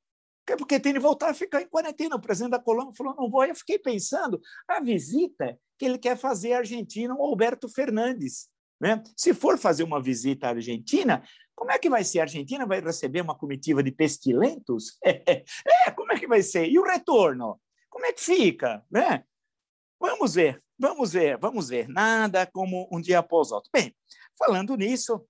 Porque 0.57 0.79
tem 0.79 0.93
de 0.93 0.99
voltar 0.99 1.29
a 1.29 1.33
ficar 1.33 1.61
em 1.61 1.67
quarentena. 1.67 2.15
O 2.15 2.21
presidente 2.21 2.51
da 2.51 2.59
Colômbia 2.59 2.93
falou: 2.95 3.15
não 3.15 3.29
vou. 3.29 3.45
Eu 3.45 3.55
fiquei 3.55 3.79
pensando, 3.79 4.41
a 4.67 4.81
visita 4.81 5.57
que 5.77 5.85
ele 5.85 5.97
quer 5.97 6.17
fazer 6.17 6.53
à 6.53 6.59
Argentina, 6.59 7.15
o 7.15 7.23
Alberto 7.23 7.69
Fernandes. 7.69 8.49
Né? 8.79 9.01
Se 9.15 9.33
for 9.33 9.57
fazer 9.57 9.83
uma 9.83 10.01
visita 10.01 10.47
à 10.47 10.49
Argentina, 10.49 11.23
como 11.61 11.71
é 11.71 11.77
que 11.77 11.91
vai 11.91 12.03
ser? 12.03 12.21
A 12.21 12.23
Argentina 12.23 12.65
vai 12.65 12.81
receber 12.81 13.21
uma 13.21 13.37
comitiva 13.37 13.83
de 13.83 13.91
pestilentos? 13.91 14.97
É, 15.05 15.91
como 15.91 16.11
é 16.11 16.19
que 16.19 16.27
vai 16.27 16.41
ser? 16.41 16.67
E 16.67 16.79
o 16.79 16.83
retorno? 16.83 17.61
Como 17.87 18.03
é 18.03 18.11
que 18.11 18.19
fica? 18.19 18.83
Né? 18.89 19.23
Vamos 19.99 20.33
ver, 20.33 20.59
vamos 20.79 21.13
ver, 21.13 21.37
vamos 21.37 21.69
ver. 21.69 21.87
Nada 21.87 22.47
como 22.47 22.89
um 22.91 22.99
dia 22.99 23.19
após 23.19 23.51
outro. 23.51 23.69
Bem, 23.71 23.95
falando 24.35 24.75
nisso, 24.75 25.23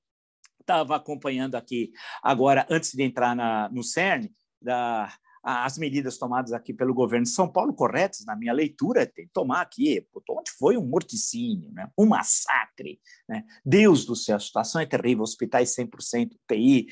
estava 0.61 0.95
acompanhando 0.95 1.55
aqui 1.55 1.91
agora, 2.23 2.65
antes 2.69 2.93
de 2.93 3.03
entrar 3.03 3.35
na, 3.35 3.67
no 3.67 3.83
CERN, 3.83 4.33
da 4.61 5.13
as 5.43 5.77
medidas 5.77 6.17
tomadas 6.17 6.53
aqui 6.53 6.74
pelo 6.74 6.93
governo 6.93 7.25
de 7.25 7.31
São 7.31 7.48
Paulo 7.48 7.74
corretas, 7.74 8.25
na 8.25 8.36
minha 8.36 8.53
leitura, 8.53 9.05
tem 9.05 9.25
que 9.25 9.33
tomar 9.33 9.62
aqui, 9.62 10.05
onde 10.29 10.51
foi 10.51 10.77
um 10.77 10.86
morticínio, 10.86 11.71
né? 11.71 11.89
um 11.98 12.05
massacre. 12.05 13.00
Né? 13.27 13.43
Deus 13.65 14.05
do 14.05 14.15
céu, 14.15 14.38
a 14.38 14.39
situação 14.39 14.81
é 14.81 14.86
terrível, 14.86 15.24
hospitais 15.24 15.75
100% 15.75 16.31
UTI, 16.43 16.88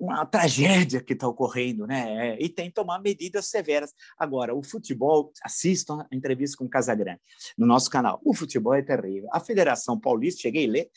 uma 0.00 0.24
tragédia 0.24 1.02
que 1.02 1.12
está 1.12 1.26
ocorrendo, 1.26 1.86
né? 1.86 2.28
É, 2.28 2.38
e 2.40 2.48
tem 2.48 2.68
que 2.68 2.74
tomar 2.74 3.00
medidas 3.00 3.46
severas. 3.46 3.92
Agora, 4.16 4.54
o 4.54 4.62
futebol, 4.62 5.32
assistam 5.42 6.06
a 6.10 6.16
entrevista 6.16 6.56
com 6.56 6.64
o 6.64 6.68
Casagrande 6.68 7.20
no 7.56 7.66
nosso 7.66 7.90
canal. 7.90 8.20
O 8.24 8.34
futebol 8.34 8.74
é 8.74 8.82
terrível. 8.82 9.28
A 9.32 9.40
Federação 9.40 9.98
Paulista, 9.98 10.42
cheguei 10.42 10.68
a 10.68 10.70
ler, 10.70 10.90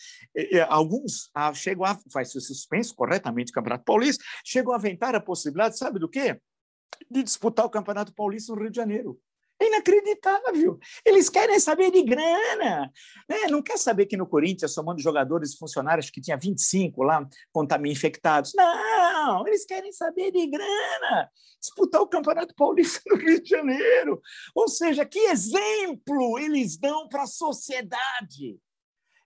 alguns 0.69 1.29
ah, 1.33 1.53
chegam 1.53 1.83
a, 1.83 1.98
faz 2.12 2.31
suspenso 2.31 2.93
corretamente 2.95 3.51
o 3.51 3.53
Campeonato 3.53 3.83
Paulista, 3.83 4.24
chegou 4.45 4.74
a 4.74 4.77
aventar 4.77 5.15
a 5.15 5.19
possibilidade, 5.19 5.77
sabe 5.77 6.00
do 6.00 6.07
quê? 6.07 6.39
De 7.10 7.24
disputar 7.24 7.65
o 7.65 7.69
Campeonato 7.69 8.13
Paulista 8.13 8.53
no 8.53 8.62
Rio 8.62 8.71
de 8.71 8.77
Janeiro. 8.77 9.19
É 9.62 9.67
inacreditável. 9.67 10.79
Eles 11.05 11.29
querem 11.29 11.60
saber 11.60 11.91
de 11.91 12.01
grana. 12.01 12.91
Né? 13.29 13.48
Não 13.48 13.62
quer 13.62 13.77
saber 13.77 14.07
que 14.07 14.17
no 14.17 14.25
Corinthians, 14.25 14.74
somando 14.74 15.00
jogadores 15.00 15.53
e 15.53 15.57
funcionários 15.57 16.10
que 16.10 16.19
tinha 16.19 16.36
25 16.36 17.03
lá, 17.03 17.27
contaminados 17.53 17.98
infectados. 18.00 18.53
Não, 18.55 19.48
eles 19.48 19.63
querem 19.63 19.91
saber 19.91 20.31
de 20.31 20.48
grana. 20.48 21.29
Disputar 21.60 22.01
o 22.01 22.07
Campeonato 22.07 22.55
Paulista 22.55 23.01
no 23.05 23.17
Rio 23.17 23.39
de 23.39 23.50
Janeiro. 23.50 24.19
Ou 24.55 24.67
seja, 24.67 25.05
que 25.05 25.19
exemplo 25.19 26.39
eles 26.39 26.75
dão 26.75 27.07
para 27.07 27.24
a 27.24 27.27
sociedade. 27.27 28.60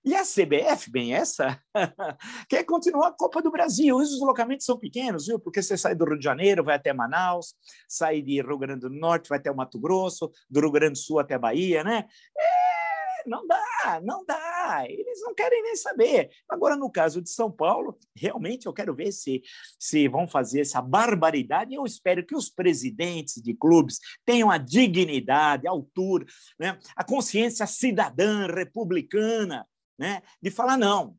E 0.05 0.13
a 0.13 0.21
CBF, 0.21 0.91
bem 0.91 1.15
essa, 1.15 1.59
quer 2.47 2.63
continuar 2.63 3.07
a 3.07 3.11
Copa 3.11 3.41
do 3.41 3.49
Brasil. 3.49 3.95
Os 3.95 4.11
deslocamentos 4.11 4.63
são 4.63 4.77
pequenos, 4.77 5.25
viu? 5.25 5.39
Porque 5.39 5.63
você 5.63 5.75
sai 5.75 5.95
do 5.95 6.05
Rio 6.05 6.19
de 6.19 6.23
Janeiro, 6.23 6.63
vai 6.63 6.75
até 6.75 6.93
Manaus, 6.93 7.55
sai 7.89 8.21
de 8.21 8.39
Rio 8.39 8.57
Grande 8.59 8.81
do 8.81 8.89
Norte, 8.91 9.29
vai 9.29 9.39
até 9.39 9.49
o 9.49 9.55
Mato 9.55 9.79
Grosso, 9.79 10.31
do 10.47 10.59
Rio 10.59 10.71
Grande 10.71 10.93
do 10.93 10.99
Sul 10.99 11.17
até 11.17 11.39
Bahia, 11.39 11.83
né? 11.83 12.05
É, 12.37 13.27
não 13.27 13.47
dá, 13.47 13.99
não 14.03 14.23
dá. 14.23 14.85
Eles 14.87 15.21
não 15.21 15.33
querem 15.33 15.63
nem 15.63 15.75
saber. 15.75 16.29
Agora, 16.47 16.75
no 16.75 16.91
caso 16.91 17.19
de 17.19 17.31
São 17.31 17.51
Paulo, 17.51 17.97
realmente 18.15 18.67
eu 18.67 18.73
quero 18.73 18.93
ver 18.93 19.11
se, 19.11 19.41
se 19.79 20.07
vão 20.07 20.27
fazer 20.27 20.61
essa 20.61 20.83
barbaridade. 20.83 21.73
Eu 21.73 21.83
espero 21.83 22.23
que 22.23 22.35
os 22.35 22.47
presidentes 22.47 23.41
de 23.41 23.55
clubes 23.55 23.97
tenham 24.23 24.51
a 24.51 24.59
dignidade, 24.59 25.67
a 25.67 25.71
altura, 25.71 26.27
né? 26.59 26.77
a 26.95 27.03
consciência 27.03 27.65
cidadã, 27.65 28.45
republicana, 28.45 29.65
né, 29.97 30.21
de 30.41 30.51
falar 30.51 30.77
não, 30.77 31.15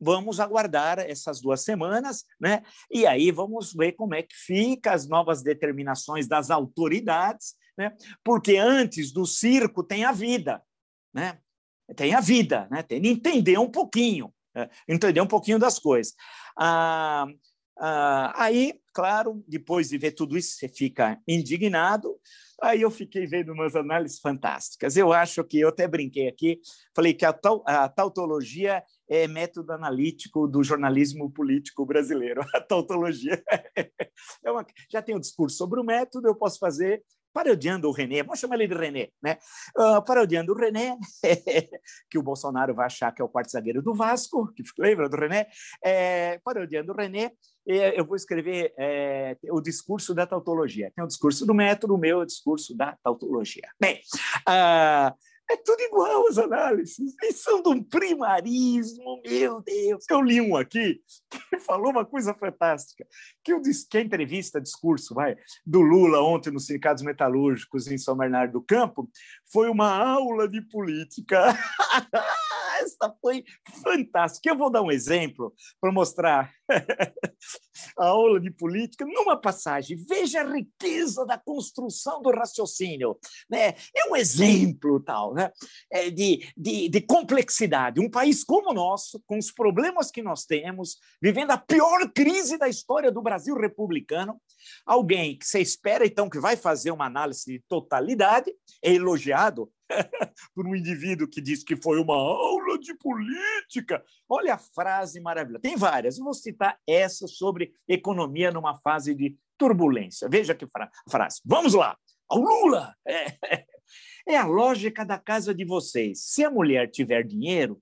vamos 0.00 0.40
aguardar 0.40 0.98
essas 0.98 1.40
duas 1.40 1.62
semanas, 1.62 2.24
né? 2.40 2.62
E 2.90 3.06
aí 3.06 3.30
vamos 3.30 3.72
ver 3.72 3.92
como 3.92 4.14
é 4.14 4.22
que 4.22 4.34
fica 4.34 4.92
as 4.92 5.08
novas 5.08 5.42
determinações 5.42 6.28
das 6.28 6.50
autoridades, 6.50 7.54
né? 7.76 7.96
Porque 8.22 8.56
antes 8.56 9.12
do 9.12 9.26
circo 9.26 9.82
tem 9.82 10.04
a 10.04 10.12
vida, 10.12 10.62
né? 11.12 11.38
Tem 11.96 12.14
a 12.14 12.20
vida, 12.20 12.68
né? 12.70 12.82
Tem 12.82 13.00
de 13.00 13.08
entender 13.08 13.58
um 13.58 13.70
pouquinho, 13.70 14.32
né? 14.54 14.68
entender 14.86 15.20
um 15.20 15.26
pouquinho 15.26 15.58
das 15.58 15.78
coisas. 15.78 16.14
Ah, 16.56 17.26
ah, 17.78 18.32
aí, 18.36 18.74
claro, 18.92 19.42
depois 19.46 19.88
de 19.88 19.98
ver 19.98 20.12
tudo 20.12 20.36
isso, 20.36 20.56
você 20.56 20.68
fica 20.68 21.20
indignado, 21.26 22.18
Aí 22.60 22.82
eu 22.82 22.90
fiquei 22.90 23.24
vendo 23.24 23.52
umas 23.52 23.76
análises 23.76 24.18
fantásticas. 24.18 24.96
Eu 24.96 25.12
acho 25.12 25.44
que 25.44 25.60
eu 25.60 25.68
até 25.68 25.86
brinquei 25.86 26.26
aqui, 26.26 26.60
falei 26.94 27.14
que 27.14 27.24
a, 27.24 27.32
a 27.64 27.88
tautologia 27.88 28.82
é 29.08 29.28
método 29.28 29.72
analítico 29.72 30.48
do 30.48 30.62
jornalismo 30.64 31.30
político 31.30 31.86
brasileiro. 31.86 32.40
A 32.52 32.60
tautologia 32.60 33.42
é 34.44 34.50
uma, 34.50 34.66
já 34.90 35.00
tem 35.00 35.14
um 35.14 35.20
discurso 35.20 35.56
sobre 35.56 35.80
o 35.80 35.84
método, 35.84 36.26
eu 36.26 36.34
posso 36.34 36.58
fazer 36.58 37.02
parodiando 37.32 37.88
o 37.88 37.92
René, 37.92 38.22
vamos 38.22 38.38
chamar 38.38 38.56
ele 38.56 38.68
de 38.68 38.74
René, 38.74 39.08
né? 39.22 39.38
Uh, 39.76 40.04
parodiando 40.04 40.52
o 40.52 40.56
René, 40.56 40.96
que 42.10 42.18
o 42.18 42.22
Bolsonaro 42.22 42.74
vai 42.74 42.86
achar 42.86 43.12
que 43.12 43.22
é 43.22 43.24
o 43.24 43.28
quarto 43.28 43.50
zagueiro 43.50 43.82
do 43.82 43.94
Vasco, 43.94 44.52
que 44.54 44.62
lembra 44.78 45.08
do 45.08 45.16
René? 45.16 45.46
É, 45.84 46.38
parodiando 46.44 46.92
o 46.92 46.96
René, 46.96 47.32
eu 47.66 48.04
vou 48.04 48.16
escrever 48.16 48.72
é, 48.78 49.36
o 49.50 49.60
discurso 49.60 50.14
da 50.14 50.26
tautologia. 50.26 50.90
Tem 50.94 51.04
o 51.04 51.08
discurso 51.08 51.44
do 51.44 51.52
método, 51.52 51.94
o 51.94 51.98
meu 51.98 52.20
é 52.20 52.22
o 52.22 52.26
discurso 52.26 52.74
da 52.74 52.96
tautologia. 53.02 53.68
Bem, 53.78 54.00
uh, 54.48 55.14
é 55.50 55.56
tudo 55.56 55.80
igual 55.80 56.28
as 56.28 56.38
análises. 56.38 57.14
Eles 57.22 57.40
são 57.40 57.62
de 57.62 57.68
um 57.68 57.82
primarismo, 57.82 59.20
meu 59.24 59.62
Deus. 59.62 60.04
Eu 60.08 60.20
li 60.20 60.40
um 60.40 60.56
aqui 60.56 61.00
que 61.50 61.58
falou 61.60 61.90
uma 61.90 62.04
coisa 62.04 62.34
fantástica. 62.34 63.06
Que, 63.42 63.52
eu 63.52 63.60
disse, 63.60 63.88
que 63.88 63.98
a 63.98 64.02
entrevista, 64.02 64.60
discurso 64.60 65.14
vai, 65.14 65.36
do 65.64 65.80
Lula 65.80 66.22
ontem 66.22 66.50
nos 66.50 66.66
sindicatos 66.66 67.02
metalúrgicos 67.02 67.86
em 67.86 67.98
São 67.98 68.16
Bernardo 68.16 68.52
do 68.52 68.62
Campo 68.62 69.10
foi 69.50 69.68
uma 69.70 69.90
aula 69.90 70.48
de 70.48 70.60
política. 70.60 71.56
Essa 72.88 73.14
foi 73.20 73.44
fantástica. 73.82 74.50
Eu 74.50 74.56
vou 74.56 74.70
dar 74.70 74.82
um 74.82 74.90
exemplo 74.90 75.54
para 75.80 75.92
mostrar 75.92 76.52
a 77.98 78.06
aula 78.06 78.40
de 78.40 78.50
política 78.50 79.04
numa 79.04 79.40
passagem. 79.40 79.96
Veja 80.08 80.40
a 80.40 80.52
riqueza 80.52 81.24
da 81.24 81.38
construção 81.38 82.20
do 82.22 82.30
raciocínio. 82.30 83.18
Né? 83.50 83.74
É 83.94 84.10
um 84.10 84.16
exemplo 84.16 85.00
tal 85.00 85.28
né? 85.34 85.50
É 85.90 86.10
de, 86.10 86.46
de, 86.56 86.88
de 86.88 87.00
complexidade. 87.00 88.00
Um 88.00 88.10
país 88.10 88.44
como 88.44 88.70
o 88.70 88.74
nosso, 88.74 89.22
com 89.26 89.38
os 89.38 89.50
problemas 89.50 90.10
que 90.10 90.22
nós 90.22 90.44
temos, 90.44 90.98
vivendo 91.20 91.50
a 91.50 91.58
pior 91.58 92.10
crise 92.12 92.58
da 92.58 92.68
história 92.68 93.10
do 93.10 93.22
Brasil 93.22 93.54
republicano, 93.56 94.40
alguém 94.86 95.38
que 95.38 95.46
você 95.46 95.60
espera, 95.60 96.06
então, 96.06 96.28
que 96.28 96.40
vai 96.40 96.56
fazer 96.56 96.90
uma 96.90 97.06
análise 97.06 97.44
de 97.44 97.62
totalidade, 97.68 98.52
é 98.82 98.92
elogiado 98.92 99.70
por 100.54 100.66
um 100.66 100.74
indivíduo 100.74 101.28
que 101.28 101.40
diz 101.40 101.64
que 101.64 101.76
foi 101.76 102.00
uma 102.00 102.14
aula 102.14 102.78
de 102.78 102.94
política. 102.94 104.04
Olha 104.28 104.54
a 104.54 104.58
frase 104.58 105.20
maravilhosa. 105.20 105.62
Tem 105.62 105.76
várias. 105.76 106.18
Eu 106.18 106.24
vou 106.24 106.34
citar 106.34 106.78
essa 106.86 107.26
sobre 107.26 107.72
economia 107.88 108.50
numa 108.50 108.76
fase 108.76 109.14
de 109.14 109.36
turbulência. 109.56 110.28
Veja 110.28 110.54
que 110.54 110.66
fra 110.66 110.90
frase. 111.08 111.40
Vamos 111.44 111.74
lá. 111.74 111.96
Ao 112.28 112.38
Lula! 112.38 112.94
É, 113.06 113.64
é 114.26 114.36
a 114.36 114.46
lógica 114.46 115.04
da 115.04 115.18
casa 115.18 115.54
de 115.54 115.64
vocês. 115.64 116.22
Se 116.24 116.44
a 116.44 116.50
mulher 116.50 116.90
tiver 116.90 117.22
dinheiro, 117.22 117.80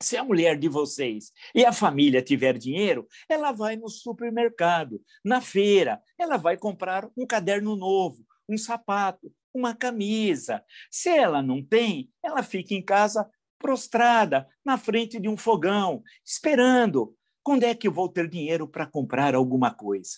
se 0.00 0.16
a 0.16 0.24
mulher 0.24 0.58
de 0.58 0.68
vocês 0.68 1.32
e 1.54 1.64
a 1.64 1.72
família 1.72 2.22
tiver 2.22 2.58
dinheiro, 2.58 3.06
ela 3.28 3.52
vai 3.52 3.76
no 3.76 3.88
supermercado, 3.88 5.00
na 5.24 5.40
feira, 5.40 6.00
ela 6.18 6.36
vai 6.36 6.56
comprar 6.56 7.08
um 7.16 7.26
caderno 7.26 7.76
novo, 7.76 8.24
um 8.48 8.58
sapato, 8.58 9.32
uma 9.54 9.74
camisa. 9.74 10.62
Se 10.90 11.08
ela 11.08 11.42
não 11.42 11.62
tem, 11.62 12.10
ela 12.22 12.42
fica 12.42 12.74
em 12.74 12.82
casa 12.82 13.28
prostrada, 13.58 14.48
na 14.64 14.76
frente 14.76 15.20
de 15.20 15.28
um 15.28 15.36
fogão, 15.36 16.02
esperando. 16.26 17.14
Quando 17.44 17.64
é 17.64 17.74
que 17.74 17.86
eu 17.86 17.92
vou 17.92 18.08
ter 18.08 18.28
dinheiro 18.28 18.68
para 18.68 18.86
comprar 18.86 19.34
alguma 19.34 19.72
coisa? 19.72 20.16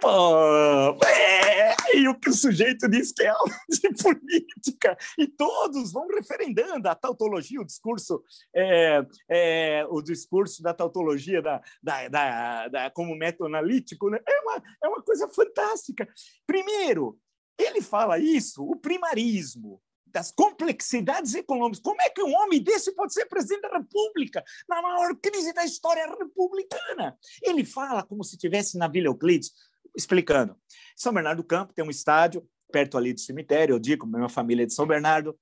Pô, 0.00 0.96
é, 1.04 1.74
e 1.96 2.06
o 2.06 2.14
que 2.14 2.30
o 2.30 2.32
sujeito 2.32 2.88
diz 2.88 3.12
que 3.12 3.24
é 3.24 3.28
aula 3.28 3.50
de 3.68 3.88
política, 4.00 4.96
e 5.18 5.26
todos 5.26 5.92
vão 5.92 6.06
referendando 6.06 6.88
a 6.88 6.94
tautologia, 6.94 7.60
o 7.60 7.64
discurso, 7.64 8.22
é, 8.54 9.04
é, 9.28 9.86
o 9.90 10.00
discurso 10.00 10.62
da 10.62 10.72
tautologia 10.72 11.42
da, 11.42 11.60
da, 11.82 12.08
da, 12.08 12.68
da, 12.68 12.90
como 12.90 13.16
método 13.16 13.46
analítico, 13.46 14.08
né? 14.08 14.20
é, 14.24 14.40
uma, 14.40 14.62
é 14.84 14.88
uma 14.88 15.02
coisa 15.02 15.28
fantástica. 15.30 16.08
Primeiro, 16.46 17.18
ele 17.58 17.82
fala 17.82 18.18
isso, 18.18 18.62
o 18.62 18.76
primarismo, 18.76 19.82
das 20.06 20.30
complexidades 20.30 21.34
econômicas. 21.34 21.80
Como 21.80 22.00
é 22.00 22.08
que 22.10 22.22
um 22.22 22.34
homem 22.34 22.62
desse 22.62 22.94
pode 22.94 23.12
ser 23.12 23.26
presidente 23.26 23.62
da 23.62 23.78
República 23.78 24.42
na 24.68 24.80
maior 24.80 25.14
crise 25.16 25.52
da 25.52 25.64
história 25.64 26.06
republicana? 26.06 27.16
Ele 27.42 27.64
fala 27.64 28.02
como 28.02 28.24
se 28.24 28.38
tivesse 28.38 28.78
na 28.78 28.88
Vila 28.88 29.08
Euclides 29.08 29.52
explicando. 29.96 30.56
São 30.96 31.12
Bernardo 31.12 31.42
do 31.42 31.46
Campo 31.46 31.74
tem 31.74 31.84
um 31.84 31.90
estádio 31.90 32.48
perto 32.70 32.98
ali 32.98 33.12
do 33.12 33.20
cemitério, 33.20 33.74
eu 33.74 33.78
digo, 33.78 34.06
minha 34.06 34.28
família 34.28 34.62
é 34.62 34.66
de 34.66 34.74
São 34.74 34.86
Bernardo, 34.86 35.38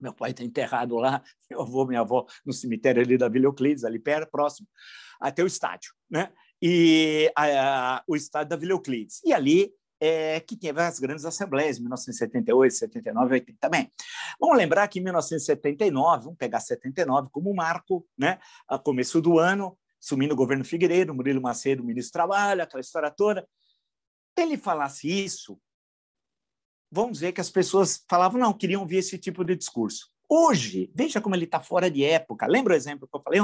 meu 0.00 0.12
pai 0.12 0.32
está 0.32 0.42
enterrado 0.42 0.96
lá, 0.96 1.22
meu 1.48 1.62
avô, 1.62 1.86
minha 1.86 2.00
avó, 2.00 2.26
no 2.44 2.52
cemitério 2.52 3.00
ali 3.00 3.16
da 3.16 3.28
Vila 3.28 3.46
Euclides, 3.46 3.84
ali 3.84 3.98
perto, 3.98 4.30
próximo, 4.30 4.68
até 5.20 5.42
o 5.42 5.46
estádio, 5.46 5.92
né? 6.10 6.32
E 6.60 7.30
a, 7.36 7.96
a, 7.96 8.04
o 8.06 8.16
estádio 8.16 8.50
da 8.50 8.56
Vila 8.56 8.72
Euclides. 8.72 9.20
E 9.24 9.32
ali 9.32 9.72
é, 10.04 10.40
que 10.40 10.56
teve 10.56 10.82
as 10.82 10.98
grandes 10.98 11.24
assembleias, 11.24 11.78
1978, 11.78 12.74
79, 12.74 13.34
80 13.34 13.58
também. 13.60 13.88
Vamos 14.40 14.56
lembrar 14.56 14.88
que 14.88 14.98
em 14.98 15.02
1979, 15.04 16.24
vamos 16.24 16.36
pegar 16.36 16.58
79 16.58 17.28
como 17.30 17.54
marco, 17.54 18.04
né? 18.18 18.40
A 18.66 18.76
começo 18.80 19.20
do 19.20 19.38
ano, 19.38 19.78
sumindo 20.00 20.34
o 20.34 20.36
governo 20.36 20.64
Figueiredo, 20.64 21.14
Murilo 21.14 21.40
Macedo, 21.40 21.84
ministro 21.84 22.10
do 22.10 22.14
Trabalho, 22.14 22.64
aquela 22.64 22.80
história 22.80 23.12
toda. 23.12 23.48
Se 24.36 24.44
ele 24.44 24.58
falasse 24.58 25.06
isso, 25.08 25.56
vamos 26.90 27.12
dizer 27.18 27.30
que 27.30 27.40
as 27.40 27.50
pessoas 27.50 28.04
falavam, 28.10 28.40
não, 28.40 28.52
queriam 28.52 28.82
ouvir 28.82 28.96
esse 28.96 29.16
tipo 29.16 29.44
de 29.44 29.54
discurso. 29.54 30.10
Hoje, 30.28 30.90
veja 30.92 31.20
como 31.20 31.36
ele 31.36 31.44
está 31.44 31.60
fora 31.60 31.88
de 31.88 32.04
época. 32.04 32.48
Lembra 32.48 32.72
o 32.72 32.76
exemplo 32.76 33.06
que 33.06 33.16
eu 33.16 33.22
falei? 33.22 33.40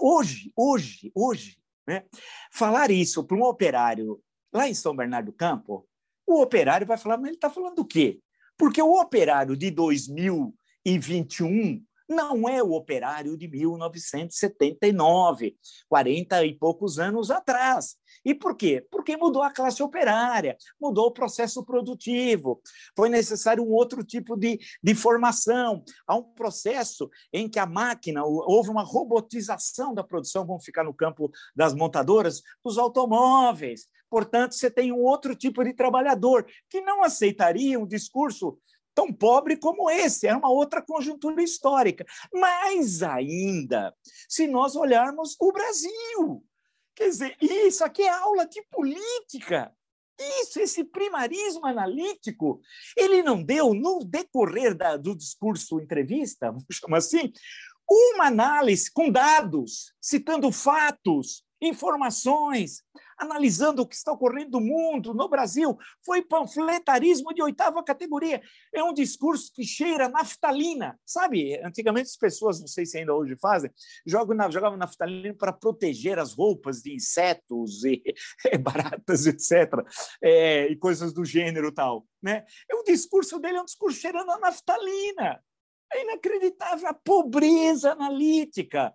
Hoje, 0.00 0.50
hoje, 0.56 1.12
hoje, 1.14 1.58
né? 1.86 2.06
falar 2.50 2.90
isso 2.90 3.22
para 3.24 3.36
um 3.36 3.42
operário 3.42 4.22
lá 4.52 4.68
em 4.68 4.74
São 4.74 4.94
Bernardo 4.94 5.26
do 5.26 5.32
Campo, 5.32 5.86
o 6.26 6.40
operário 6.40 6.86
vai 6.86 6.96
falar, 6.96 7.16
mas 7.16 7.26
ele 7.26 7.36
está 7.36 7.50
falando 7.50 7.76
do 7.76 7.84
quê? 7.84 8.20
Porque 8.56 8.82
o 8.82 9.00
operário 9.00 9.56
de 9.56 9.70
2021 9.70 11.84
não 12.10 12.48
é 12.48 12.62
o 12.62 12.72
operário 12.72 13.36
de 13.36 13.46
1979, 13.46 15.56
40 15.88 16.44
e 16.44 16.58
poucos 16.58 16.98
anos 16.98 17.30
atrás. 17.30 17.94
E 18.24 18.34
por 18.34 18.56
quê? 18.56 18.84
Porque 18.90 19.16
mudou 19.16 19.42
a 19.42 19.52
classe 19.52 19.80
operária, 19.80 20.56
mudou 20.80 21.06
o 21.06 21.12
processo 21.12 21.64
produtivo, 21.64 22.60
foi 22.96 23.08
necessário 23.08 23.62
um 23.62 23.70
outro 23.70 24.02
tipo 24.02 24.36
de, 24.36 24.58
de 24.82 24.94
formação. 24.94 25.84
Há 26.04 26.16
um 26.16 26.24
processo 26.24 27.08
em 27.32 27.48
que 27.48 27.60
a 27.60 27.66
máquina, 27.66 28.24
houve 28.24 28.70
uma 28.70 28.82
robotização 28.82 29.94
da 29.94 30.02
produção, 30.02 30.44
vamos 30.44 30.64
ficar 30.64 30.82
no 30.82 30.92
campo 30.92 31.30
das 31.54 31.72
montadoras, 31.74 32.42
dos 32.64 32.76
automóveis. 32.76 33.86
Portanto, 34.10 34.54
você 34.54 34.70
tem 34.70 34.92
um 34.92 35.02
outro 35.02 35.36
tipo 35.36 35.62
de 35.62 35.72
trabalhador 35.72 36.44
que 36.68 36.80
não 36.80 37.02
aceitaria 37.02 37.78
um 37.78 37.86
discurso 37.86 38.58
tão 38.94 39.12
pobre 39.12 39.56
como 39.56 39.88
esse, 39.88 40.26
é 40.26 40.36
uma 40.36 40.50
outra 40.50 40.82
conjuntura 40.82 41.42
histórica. 41.42 42.04
Mais 42.34 43.02
ainda, 43.02 43.94
se 44.28 44.46
nós 44.46 44.74
olharmos 44.74 45.36
o 45.40 45.52
Brasil. 45.52 46.44
Quer 46.94 47.08
dizer, 47.08 47.36
isso 47.40 47.84
aqui 47.84 48.02
é 48.02 48.10
aula 48.10 48.46
de 48.46 48.62
política. 48.70 49.72
Isso, 50.42 50.60
esse 50.60 50.84
primarismo 50.84 51.64
analítico, 51.64 52.60
ele 52.94 53.22
não 53.22 53.42
deu, 53.42 53.72
no 53.72 54.04
decorrer 54.04 54.76
da, 54.76 54.98
do 54.98 55.16
discurso 55.16 55.80
entrevista, 55.80 56.48
vamos 56.52 56.64
chamar 56.70 56.98
assim, 56.98 57.32
uma 57.88 58.26
análise 58.26 58.90
com 58.92 59.10
dados, 59.10 59.94
citando 60.00 60.52
fatos, 60.52 61.42
informações, 61.60 62.82
analisando 63.20 63.82
o 63.82 63.86
que 63.86 63.94
está 63.94 64.10
ocorrendo 64.12 64.58
no 64.58 64.66
mundo, 64.66 65.12
no 65.12 65.28
Brasil. 65.28 65.78
Foi 66.04 66.22
panfletarismo 66.22 67.34
de 67.34 67.42
oitava 67.42 67.84
categoria. 67.84 68.40
É 68.72 68.82
um 68.82 68.94
discurso 68.94 69.52
que 69.54 69.62
cheira 69.62 70.08
naftalina. 70.08 70.98
Sabe, 71.04 71.60
antigamente 71.62 72.08
as 72.08 72.16
pessoas, 72.16 72.60
não 72.60 72.66
sei 72.66 72.86
se 72.86 72.98
ainda 72.98 73.14
hoje 73.14 73.36
fazem, 73.36 73.70
jogam, 74.06 74.50
jogavam 74.50 74.78
naftalina 74.78 75.34
para 75.34 75.52
proteger 75.52 76.18
as 76.18 76.32
roupas 76.32 76.80
de 76.80 76.94
insetos 76.94 77.84
e 77.84 78.02
baratas, 78.60 79.26
etc. 79.26 79.84
É, 80.22 80.66
e 80.68 80.76
coisas 80.76 81.12
do 81.12 81.24
gênero 81.24 81.72
tal. 81.72 82.06
Né? 82.22 82.44
O 82.72 82.82
discurso 82.82 83.38
dele 83.38 83.58
é 83.58 83.62
um 83.62 83.66
discurso 83.66 84.00
cheirando 84.00 84.30
a 84.30 84.38
naftalina. 84.38 85.42
É 85.92 86.02
inacreditável 86.04 86.88
a 86.88 86.94
pobreza 86.94 87.92
analítica. 87.92 88.94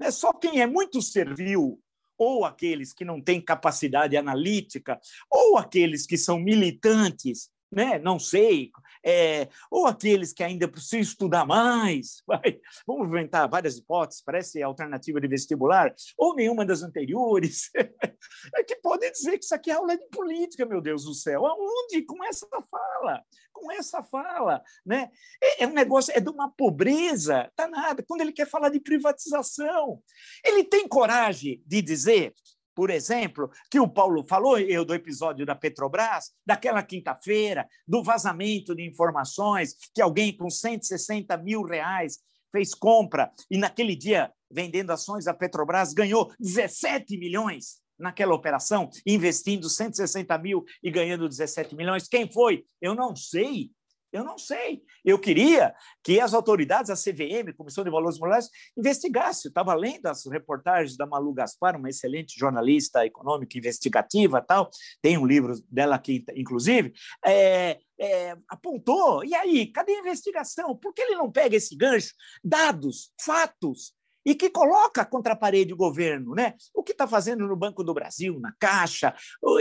É 0.00 0.10
só 0.10 0.32
quem 0.32 0.60
é 0.60 0.66
muito 0.66 1.00
servil 1.00 1.80
ou 2.22 2.44
aqueles 2.44 2.92
que 2.92 3.04
não 3.04 3.20
têm 3.20 3.40
capacidade 3.40 4.16
analítica, 4.16 5.00
ou 5.28 5.58
aqueles 5.58 6.06
que 6.06 6.16
são 6.16 6.38
militantes, 6.38 7.50
né? 7.72 7.98
não 7.98 8.18
sei, 8.18 8.70
é, 9.04 9.48
ou 9.70 9.86
aqueles 9.86 10.32
que 10.32 10.44
ainda 10.44 10.68
precisam 10.68 11.00
estudar 11.00 11.46
mais, 11.46 12.22
vai, 12.26 12.60
vamos 12.86 13.08
inventar 13.08 13.48
várias 13.48 13.78
hipóteses, 13.78 14.22
parece 14.22 14.62
alternativa 14.62 15.20
de 15.20 15.28
vestibular, 15.28 15.92
ou 16.16 16.34
nenhuma 16.34 16.64
das 16.64 16.82
anteriores, 16.82 17.70
é 18.54 18.62
que 18.62 18.76
podem 18.76 19.10
dizer 19.10 19.38
que 19.38 19.44
isso 19.44 19.54
aqui 19.54 19.70
é 19.70 19.74
aula 19.74 19.96
de 19.96 20.06
política, 20.08 20.66
meu 20.66 20.80
Deus 20.80 21.04
do 21.04 21.14
céu. 21.14 21.46
Aonde? 21.46 22.02
Com 22.02 22.22
essa 22.24 22.46
fala, 22.70 23.22
com 23.52 23.72
essa 23.72 24.02
fala. 24.02 24.62
Né? 24.84 25.10
É, 25.42 25.64
é 25.64 25.66
um 25.66 25.72
negócio, 25.72 26.12
é 26.14 26.20
de 26.20 26.28
uma 26.28 26.50
pobreza 26.50 27.50
danada. 27.56 28.04
Quando 28.06 28.20
ele 28.20 28.32
quer 28.32 28.48
falar 28.48 28.68
de 28.68 28.80
privatização, 28.80 30.02
ele 30.44 30.64
tem 30.64 30.86
coragem 30.86 31.62
de 31.66 31.80
dizer 31.80 32.34
por 32.74 32.90
exemplo, 32.90 33.50
que 33.70 33.78
o 33.80 33.88
Paulo 33.88 34.24
falou, 34.24 34.58
eu 34.58 34.84
do 34.84 34.94
episódio 34.94 35.44
da 35.44 35.54
Petrobras, 35.54 36.30
daquela 36.44 36.82
quinta-feira, 36.82 37.66
do 37.86 38.02
vazamento 38.02 38.74
de 38.74 38.86
informações, 38.86 39.74
que 39.94 40.00
alguém 40.00 40.36
com 40.36 40.48
160 40.48 41.36
mil 41.38 41.62
reais 41.62 42.18
fez 42.50 42.74
compra 42.74 43.30
e 43.50 43.56
naquele 43.56 43.96
dia, 43.96 44.30
vendendo 44.50 44.90
ações 44.90 45.24
da 45.24 45.34
Petrobras, 45.34 45.92
ganhou 45.92 46.32
17 46.38 47.16
milhões 47.16 47.80
naquela 47.98 48.34
operação, 48.34 48.90
investindo 49.06 49.68
160 49.68 50.36
mil 50.38 50.64
e 50.82 50.90
ganhando 50.90 51.28
17 51.28 51.74
milhões. 51.74 52.08
Quem 52.08 52.30
foi? 52.30 52.64
Eu 52.80 52.94
não 52.94 53.14
sei. 53.14 53.70
Eu 54.12 54.24
não 54.24 54.36
sei. 54.36 54.82
Eu 55.04 55.18
queria 55.18 55.74
que 56.02 56.20
as 56.20 56.34
autoridades, 56.34 56.90
a 56.90 56.94
CVM, 56.94 57.54
Comissão 57.56 57.82
de 57.82 57.90
Valores 57.90 58.18
Morais, 58.18 58.50
investigassem. 58.76 59.48
Eu 59.48 59.50
estava 59.50 59.74
lendo 59.74 60.06
as 60.06 60.26
reportagens 60.26 60.96
da 60.96 61.06
Malu 61.06 61.32
Gaspar, 61.32 61.76
uma 61.76 61.88
excelente 61.88 62.38
jornalista 62.38 63.06
econômica 63.06 63.56
investigativa, 63.56 64.42
tal. 64.42 64.70
Tem 65.00 65.16
um 65.16 65.26
livro 65.26 65.54
dela 65.70 65.96
aqui, 65.96 66.24
inclusive. 66.36 66.92
É, 67.24 67.78
é, 67.98 68.36
apontou. 68.48 69.24
E 69.24 69.34
aí, 69.34 69.66
cadê 69.66 69.92
a 69.92 70.00
investigação? 70.00 70.76
Por 70.76 70.92
que 70.92 71.02
ele 71.02 71.16
não 71.16 71.30
pega 71.30 71.56
esse 71.56 71.74
gancho? 71.74 72.12
Dados, 72.44 73.12
fatos, 73.18 73.94
e 74.24 74.34
que 74.34 74.50
coloca 74.50 75.04
contra 75.04 75.32
a 75.32 75.36
parede 75.36 75.72
o 75.72 75.76
governo, 75.76 76.34
né? 76.34 76.54
O 76.74 76.82
que 76.82 76.92
está 76.92 77.06
fazendo 77.06 77.46
no 77.46 77.56
Banco 77.56 77.82
do 77.82 77.94
Brasil, 77.94 78.38
na 78.40 78.52
Caixa, 78.58 79.14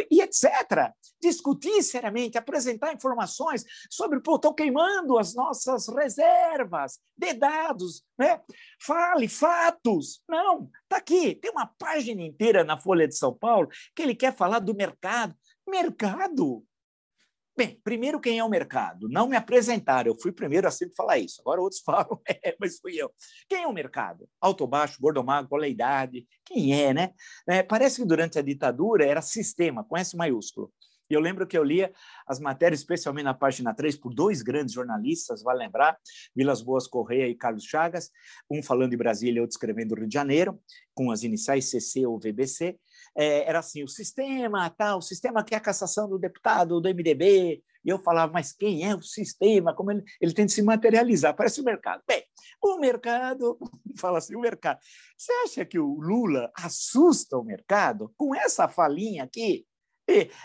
e 0.10 0.21
etc. 0.21 0.91
Discutir 1.21 1.82
seriamente, 1.84 2.38
apresentar 2.38 2.93
informações 2.93 3.63
sobre, 3.89 4.19
pô, 4.21 4.36
estão 4.36 4.54
queimando 4.54 5.17
as 5.17 5.34
nossas 5.34 5.88
reservas 5.88 7.00
de 7.17 7.34
dados, 7.34 8.04
né? 8.17 8.41
Fale 8.80 9.28
fatos. 9.28 10.21
Não, 10.28 10.69
está 10.84 10.97
aqui, 10.97 11.36
tem 11.36 11.52
uma 11.52 11.67
página 11.67 12.21
inteira 12.21 12.63
na 12.63 12.78
Folha 12.78 13.08
de 13.08 13.15
São 13.15 13.34
Paulo 13.34 13.69
que 13.95 14.02
ele 14.02 14.15
quer 14.15 14.36
falar 14.36 14.60
do 14.60 14.76
mercado. 14.76 15.36
Mercado? 15.67 16.65
Bem, 17.56 17.80
primeiro, 17.84 18.20
quem 18.20 18.40
é 18.40 18.44
o 18.44 18.50
mercado? 18.50 19.10
Não 19.10 19.28
me 19.28 19.36
apresentaram, 19.36 20.12
eu 20.12 20.20
fui 20.20 20.32
primeiro 20.32 20.68
a 20.68 20.72
sempre 20.72 20.96
falar 20.96 21.18
isso. 21.18 21.42
Agora 21.42 21.62
outros 21.62 21.82
falam, 21.86 22.20
é, 22.28 22.56
mas 22.60 22.80
fui 22.80 22.96
eu. 22.96 23.12
Quem 23.50 23.64
é 23.64 23.68
o 23.68 23.74
mercado? 23.74 24.28
Alto, 24.40 24.66
baixo, 24.66 24.98
gordo, 25.02 25.24
magro, 25.24 25.50
qual 25.50 25.62
é 25.62 25.66
a 25.66 25.70
idade? 25.70 26.26
Quem 26.46 26.82
é, 26.82 26.94
né? 26.94 27.14
É, 27.48 27.62
parece 27.62 28.02
que 28.02 28.08
durante 28.08 28.40
a 28.40 28.42
ditadura 28.42 29.06
era 29.06 29.22
sistema, 29.22 29.84
com 29.84 29.98
S 29.98 30.16
maiúsculo. 30.16 30.72
E 31.12 31.14
eu 31.14 31.20
lembro 31.20 31.46
que 31.46 31.58
eu 31.58 31.64
lia 31.64 31.92
as 32.26 32.40
matérias, 32.40 32.80
especialmente 32.80 33.26
na 33.26 33.34
página 33.34 33.74
3, 33.74 33.98
por 33.98 34.14
dois 34.14 34.42
grandes 34.42 34.74
jornalistas, 34.74 35.44
vai 35.44 35.58
lembrar, 35.58 35.98
Vilas 36.34 36.62
Boas 36.62 36.88
Correia 36.88 37.28
e 37.28 37.36
Carlos 37.36 37.66
Chagas, 37.66 38.10
um 38.50 38.64
falando 38.64 38.92
de 38.92 38.98
Brasília, 38.98 39.42
outro 39.42 39.54
escrevendo 39.54 39.94
Rio 39.94 40.08
de 40.08 40.14
Janeiro, 40.14 40.58
com 40.94 41.12
as 41.12 41.24
iniciais 41.24 41.70
CC 41.70 42.06
ou 42.06 42.18
VBC. 42.18 42.80
É, 43.15 43.47
era 43.47 43.60
assim, 43.60 43.84
o 43.84 43.88
sistema, 43.88 44.69
tal, 44.69 45.00
o 45.00 45.02
sistema 45.02 45.43
que 45.43 45.54
é 45.54 45.58
a 45.58 45.62
cassação 45.62 46.10
do 46.10 46.19
deputado 46.19 46.80
do 46.80 46.89
MDB. 46.89 47.63
E 47.84 47.89
eu 47.89 47.97
falava, 47.97 48.32
mas 48.32 48.54
quem 48.54 48.88
é 48.88 48.95
o 48.95 49.02
sistema? 49.02 49.74
Como 49.74 49.91
ele, 49.91 50.04
ele 50.19 50.34
tem 50.34 50.45
de 50.45 50.52
se 50.52 50.62
materializar? 50.62 51.36
Parece 51.36 51.62
o 51.62 51.63
mercado. 51.63 52.04
Bem, 52.08 52.24
o 52.62 52.78
mercado, 52.78 53.58
fala 54.00 54.19
assim, 54.19 54.36
o 54.36 54.39
mercado. 54.39 54.80
Você 55.17 55.32
acha 55.45 55.65
que 55.65 55.80
o 55.80 56.00
Lula 56.00 56.52
assusta 56.56 57.38
o 57.38 57.43
mercado 57.43 58.13
com 58.17 58.36
essa 58.36 58.67
falinha 58.67 59.24
aqui? 59.24 59.65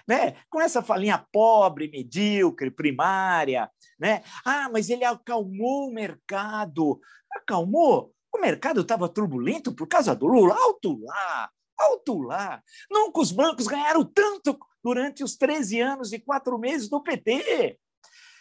né? 0.06 0.36
com 0.48 0.60
essa 0.60 0.82
falinha 0.82 1.24
pobre, 1.32 1.90
medíocre, 1.90 2.70
primária. 2.70 3.70
Né? 3.98 4.22
Ah, 4.44 4.68
mas 4.72 4.90
ele 4.90 5.04
acalmou 5.04 5.88
o 5.88 5.92
mercado. 5.92 7.00
Acalmou? 7.32 8.12
O 8.34 8.40
mercado 8.40 8.82
estava 8.82 9.08
turbulento 9.08 9.74
por 9.74 9.86
causa 9.88 10.14
do 10.14 10.26
Lula. 10.26 10.54
Alto 10.54 10.98
lá, 11.02 11.50
alto 11.78 12.20
lá. 12.20 12.62
Nunca 12.90 13.20
os 13.20 13.32
bancos 13.32 13.66
ganharam 13.66 14.04
tanto 14.04 14.58
durante 14.82 15.24
os 15.24 15.36
13 15.36 15.80
anos 15.80 16.12
e 16.12 16.18
quatro 16.18 16.58
meses 16.58 16.88
do 16.88 17.02
PT. 17.02 17.78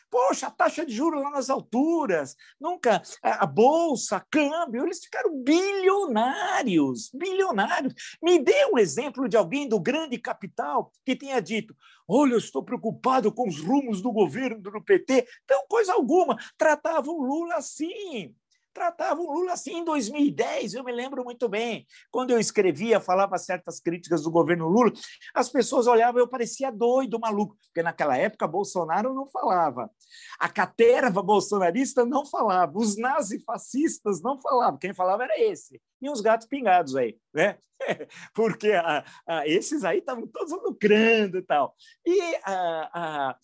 Poxa, 0.10 0.48
a 0.48 0.52
taxa 0.52 0.86
de 0.86 0.93
juros 0.93 1.21
lá 1.21 1.30
nas 1.30 1.50
alturas, 1.50 2.36
nunca 2.62 3.02
a 3.21 3.45
bolsa, 3.45 4.26
câmbio, 4.32 4.86
eles 4.86 5.04
ficaram 5.04 5.43
bilionários, 5.43 7.10
bilionários. 7.13 7.93
Me 8.21 8.39
dê 8.39 8.65
um 8.71 8.78
exemplo 8.78 9.28
de 9.28 9.36
alguém 9.36 9.67
do 9.67 9.80
grande 9.80 10.17
capital 10.17 10.91
que 11.06 11.15
tenha 11.15 11.41
dito: 11.41 11.76
"Olha, 12.08 12.34
eu 12.34 12.38
estou 12.38 12.63
preocupado 12.63 13.32
com 13.32 13.48
os 13.48 13.60
rumos 13.60 14.02
do 14.02 14.12
governo 14.12 14.62
do 14.62 14.82
PT". 14.82 15.28
Então, 15.43 15.65
coisa 15.67 15.93
alguma, 15.93 16.38
tratava 16.58 17.10
o 17.10 17.21
Lula 17.21 17.56
assim 17.56 18.34
tratavam 18.75 19.25
o 19.25 19.33
Lula 19.33 19.53
assim 19.53 19.77
em 19.77 19.85
2010, 19.85 20.73
eu 20.73 20.83
me 20.83 20.91
lembro 20.91 21.23
muito 21.23 21.47
bem. 21.47 21.88
Quando 22.11 22.31
eu 22.31 22.39
escrevia, 22.39 22.99
falava 22.99 23.38
certas 23.38 23.79
críticas 23.79 24.23
do 24.23 24.29
governo 24.29 24.67
Lula, 24.67 24.91
as 25.33 25.49
pessoas 25.49 25.88
olhavam, 25.88 26.19
eu 26.19 26.27
parecia 26.27 26.69
doido, 26.69 27.17
maluco, 27.17 27.55
porque 27.65 27.81
naquela 27.81 28.17
época 28.17 28.45
Bolsonaro 28.45 29.13
não 29.13 29.25
falava. 29.27 29.89
A 30.38 30.49
caterva 30.49 31.23
bolsonarista 31.23 32.05
não 32.05 32.25
falava, 32.25 32.77
os 32.77 32.97
nazifascistas 32.97 34.21
não 34.21 34.39
falavam, 34.39 34.77
quem 34.77 34.93
falava 34.93 35.23
era 35.23 35.39
esse. 35.39 35.81
E 36.01 36.09
os 36.09 36.19
gatos 36.19 36.45
pingados 36.45 36.95
aí, 36.95 37.17
né? 37.33 37.57
Porque 38.33 38.71
a, 38.73 39.03
a, 39.27 39.47
esses 39.47 39.83
aí 39.83 39.99
estavam 39.99 40.27
todos 40.27 40.51
lucrando 40.51 41.38
e 41.38 41.41
tal. 41.41 41.73
E 42.05 42.35
a, 42.43 43.35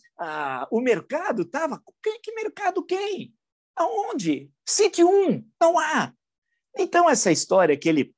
o 0.70 0.82
mercado 0.82 1.44
estava. 1.44 1.82
Que, 2.04 2.20
que 2.20 2.34
mercado 2.34 2.84
quem? 2.84 3.34
Aonde? 3.82 4.52
Cite 4.68 5.04
um, 5.04 5.44
não 5.60 5.80
há. 5.80 6.14
Então, 6.78 7.10
essa 7.10 7.32
história 7.32 7.76
que 7.76 7.90
ele 7.90 8.14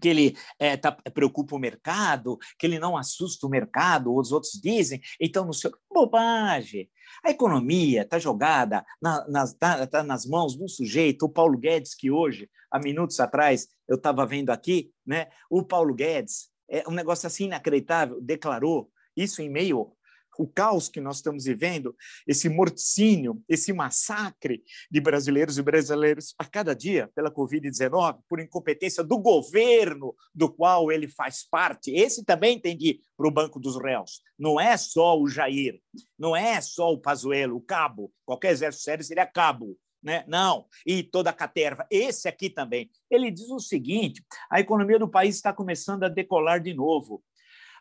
que 0.00 0.08
ele 0.08 0.36
é, 0.58 0.76
tá, 0.76 0.90
preocupa 0.90 1.54
o 1.54 1.60
mercado, 1.60 2.36
que 2.58 2.66
ele 2.66 2.78
não 2.78 2.96
assusta 2.96 3.46
o 3.46 3.50
mercado, 3.50 4.12
os 4.12 4.32
outros 4.32 4.52
dizem, 4.60 5.00
então 5.20 5.44
não 5.44 5.52
sei. 5.52 5.70
Bobagem! 5.92 6.90
A 7.24 7.30
economia 7.30 8.02
está 8.02 8.18
jogada 8.18 8.84
na, 9.00 9.28
nas, 9.28 9.54
tá, 9.54 9.86
tá 9.86 10.02
nas 10.02 10.26
mãos 10.26 10.56
de 10.56 10.64
um 10.64 10.66
sujeito, 10.66 11.26
o 11.26 11.28
Paulo 11.28 11.56
Guedes, 11.56 11.94
que 11.94 12.10
hoje, 12.10 12.50
há 12.70 12.80
minutos 12.80 13.20
atrás, 13.20 13.68
eu 13.86 13.96
estava 13.96 14.26
vendo 14.26 14.50
aqui, 14.50 14.90
né? 15.06 15.28
o 15.48 15.62
Paulo 15.62 15.94
Guedes, 15.94 16.48
é 16.68 16.88
um 16.88 16.92
negócio 16.92 17.26
assim 17.26 17.44
inacreditável, 17.44 18.20
declarou 18.20 18.90
isso 19.16 19.40
em 19.40 19.50
meio 19.50 19.92
o 20.38 20.46
caos 20.46 20.88
que 20.88 21.00
nós 21.00 21.16
estamos 21.16 21.44
vivendo, 21.44 21.94
esse 22.26 22.48
morticínio, 22.48 23.42
esse 23.48 23.72
massacre 23.72 24.62
de 24.90 25.00
brasileiros 25.00 25.58
e 25.58 25.62
brasileiros 25.62 26.34
a 26.38 26.44
cada 26.44 26.74
dia 26.74 27.10
pela 27.14 27.30
Covid-19, 27.30 28.20
por 28.28 28.40
incompetência 28.40 29.02
do 29.04 29.18
governo 29.18 30.14
do 30.34 30.50
qual 30.50 30.90
ele 30.90 31.08
faz 31.08 31.46
parte. 31.48 31.90
Esse 31.90 32.24
também 32.24 32.58
tem 32.58 32.76
de 32.76 32.90
ir 32.90 33.00
para 33.16 33.28
o 33.28 33.32
banco 33.32 33.60
dos 33.60 33.80
réus. 33.80 34.20
Não 34.38 34.60
é 34.60 34.76
só 34.76 35.18
o 35.18 35.28
Jair, 35.28 35.80
não 36.18 36.34
é 36.34 36.60
só 36.60 36.92
o 36.92 36.98
Pazuello, 36.98 37.56
o 37.56 37.60
cabo. 37.60 38.12
Qualquer 38.24 38.52
exército 38.52 38.84
sério 38.84 39.04
seria 39.04 39.26
cabo. 39.26 39.76
Né? 40.02 40.24
Não, 40.26 40.66
e 40.84 41.02
toda 41.02 41.30
a 41.30 41.32
caterva. 41.32 41.86
Esse 41.88 42.26
aqui 42.26 42.50
também. 42.50 42.90
Ele 43.08 43.30
diz 43.30 43.48
o 43.50 43.60
seguinte: 43.60 44.24
a 44.50 44.58
economia 44.58 44.98
do 44.98 45.08
país 45.08 45.36
está 45.36 45.52
começando 45.52 46.02
a 46.02 46.08
decolar 46.08 46.60
de 46.60 46.74
novo. 46.74 47.22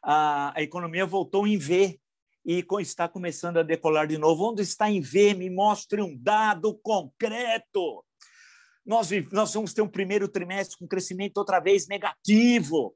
A, 0.03 0.53
a 0.55 0.61
economia 0.61 1.05
voltou 1.05 1.47
em 1.47 1.57
V 1.57 1.99
e 2.45 2.65
está 2.79 3.07
começando 3.07 3.57
a 3.57 3.63
decolar 3.63 4.07
de 4.07 4.17
novo. 4.17 4.51
Onde 4.51 4.61
está 4.61 4.89
em 4.89 5.01
V? 5.01 5.33
Me 5.33 5.49
mostre 5.49 6.01
um 6.01 6.17
dado 6.17 6.73
concreto. 6.83 8.03
Nós, 8.85 9.09
nós 9.31 9.53
vamos 9.53 9.73
ter 9.73 9.81
um 9.81 9.87
primeiro 9.87 10.27
trimestre 10.27 10.77
com 10.77 10.87
crescimento 10.87 11.37
outra 11.37 11.59
vez 11.59 11.87
negativo. 11.87 12.95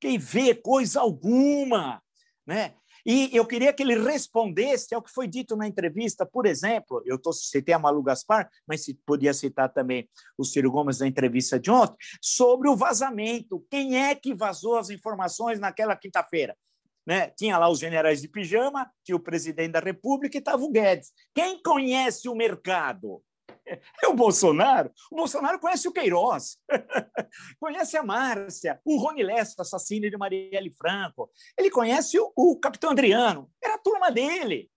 Quem 0.00 0.18
vê 0.18 0.54
coisa 0.54 1.00
alguma, 1.00 2.02
né? 2.46 2.74
E 3.04 3.30
eu 3.36 3.44
queria 3.44 3.72
que 3.72 3.82
ele 3.82 3.98
respondesse 3.98 4.94
ao 4.94 5.02
que 5.02 5.10
foi 5.10 5.26
dito 5.26 5.56
na 5.56 5.66
entrevista, 5.66 6.24
por 6.24 6.46
exemplo, 6.46 7.02
eu 7.04 7.18
tô, 7.18 7.32
citei 7.32 7.74
a 7.74 7.78
Malu 7.78 8.02
Gaspar, 8.02 8.48
mas 8.66 8.84
se 8.84 8.94
podia 8.94 9.34
citar 9.34 9.72
também 9.72 10.08
o 10.38 10.44
Ciro 10.44 10.70
Gomes 10.70 11.00
na 11.00 11.08
entrevista 11.08 11.58
de 11.58 11.68
ontem, 11.68 11.96
sobre 12.20 12.68
o 12.68 12.76
vazamento. 12.76 13.64
Quem 13.68 13.98
é 13.98 14.14
que 14.14 14.32
vazou 14.32 14.76
as 14.76 14.88
informações 14.88 15.58
naquela 15.58 15.96
quinta-feira? 15.96 16.56
Né? 17.06 17.30
Tinha 17.30 17.58
lá 17.58 17.68
os 17.68 17.78
generais 17.78 18.20
de 18.20 18.28
pijama, 18.28 18.90
tinha 19.04 19.16
o 19.16 19.20
presidente 19.20 19.72
da 19.72 19.80
República 19.80 20.36
e 20.36 20.38
estava 20.38 20.62
o 20.62 20.70
Guedes. 20.70 21.12
Quem 21.34 21.60
conhece 21.62 22.28
o 22.28 22.34
mercado? 22.34 23.22
É 24.02 24.08
o 24.08 24.14
Bolsonaro. 24.14 24.90
O 25.10 25.16
Bolsonaro 25.16 25.58
conhece 25.58 25.86
o 25.86 25.92
Queiroz, 25.92 26.58
conhece 27.60 27.96
a 27.96 28.02
Márcia, 28.02 28.80
o 28.84 28.96
Rony 28.96 29.22
Lessa, 29.22 29.62
assassino 29.62 30.10
de 30.10 30.16
Marielle 30.16 30.72
Franco. 30.72 31.30
Ele 31.56 31.70
conhece 31.70 32.18
o, 32.18 32.32
o 32.36 32.58
capitão 32.58 32.90
Adriano, 32.90 33.50
era 33.62 33.74
a 33.74 33.78
turma 33.78 34.10
dele. 34.10 34.68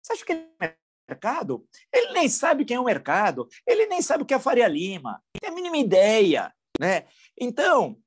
Você 0.00 0.12
acha 0.12 0.24
que 0.24 0.32
ele 0.32 0.48
é 0.62 0.74
mercado? 1.08 1.66
Ele 1.92 2.12
nem 2.12 2.28
sabe 2.28 2.64
quem 2.64 2.76
é 2.76 2.80
o 2.80 2.84
mercado, 2.84 3.48
ele 3.66 3.86
nem 3.86 4.00
sabe 4.02 4.22
o 4.22 4.26
que 4.26 4.34
é 4.34 4.36
a 4.36 4.40
Faria 4.40 4.68
Lima, 4.68 5.22
tem 5.40 5.50
a 5.50 5.54
mínima 5.54 5.76
ideia. 5.76 6.52
Né? 6.80 7.06
Então, 7.38 7.98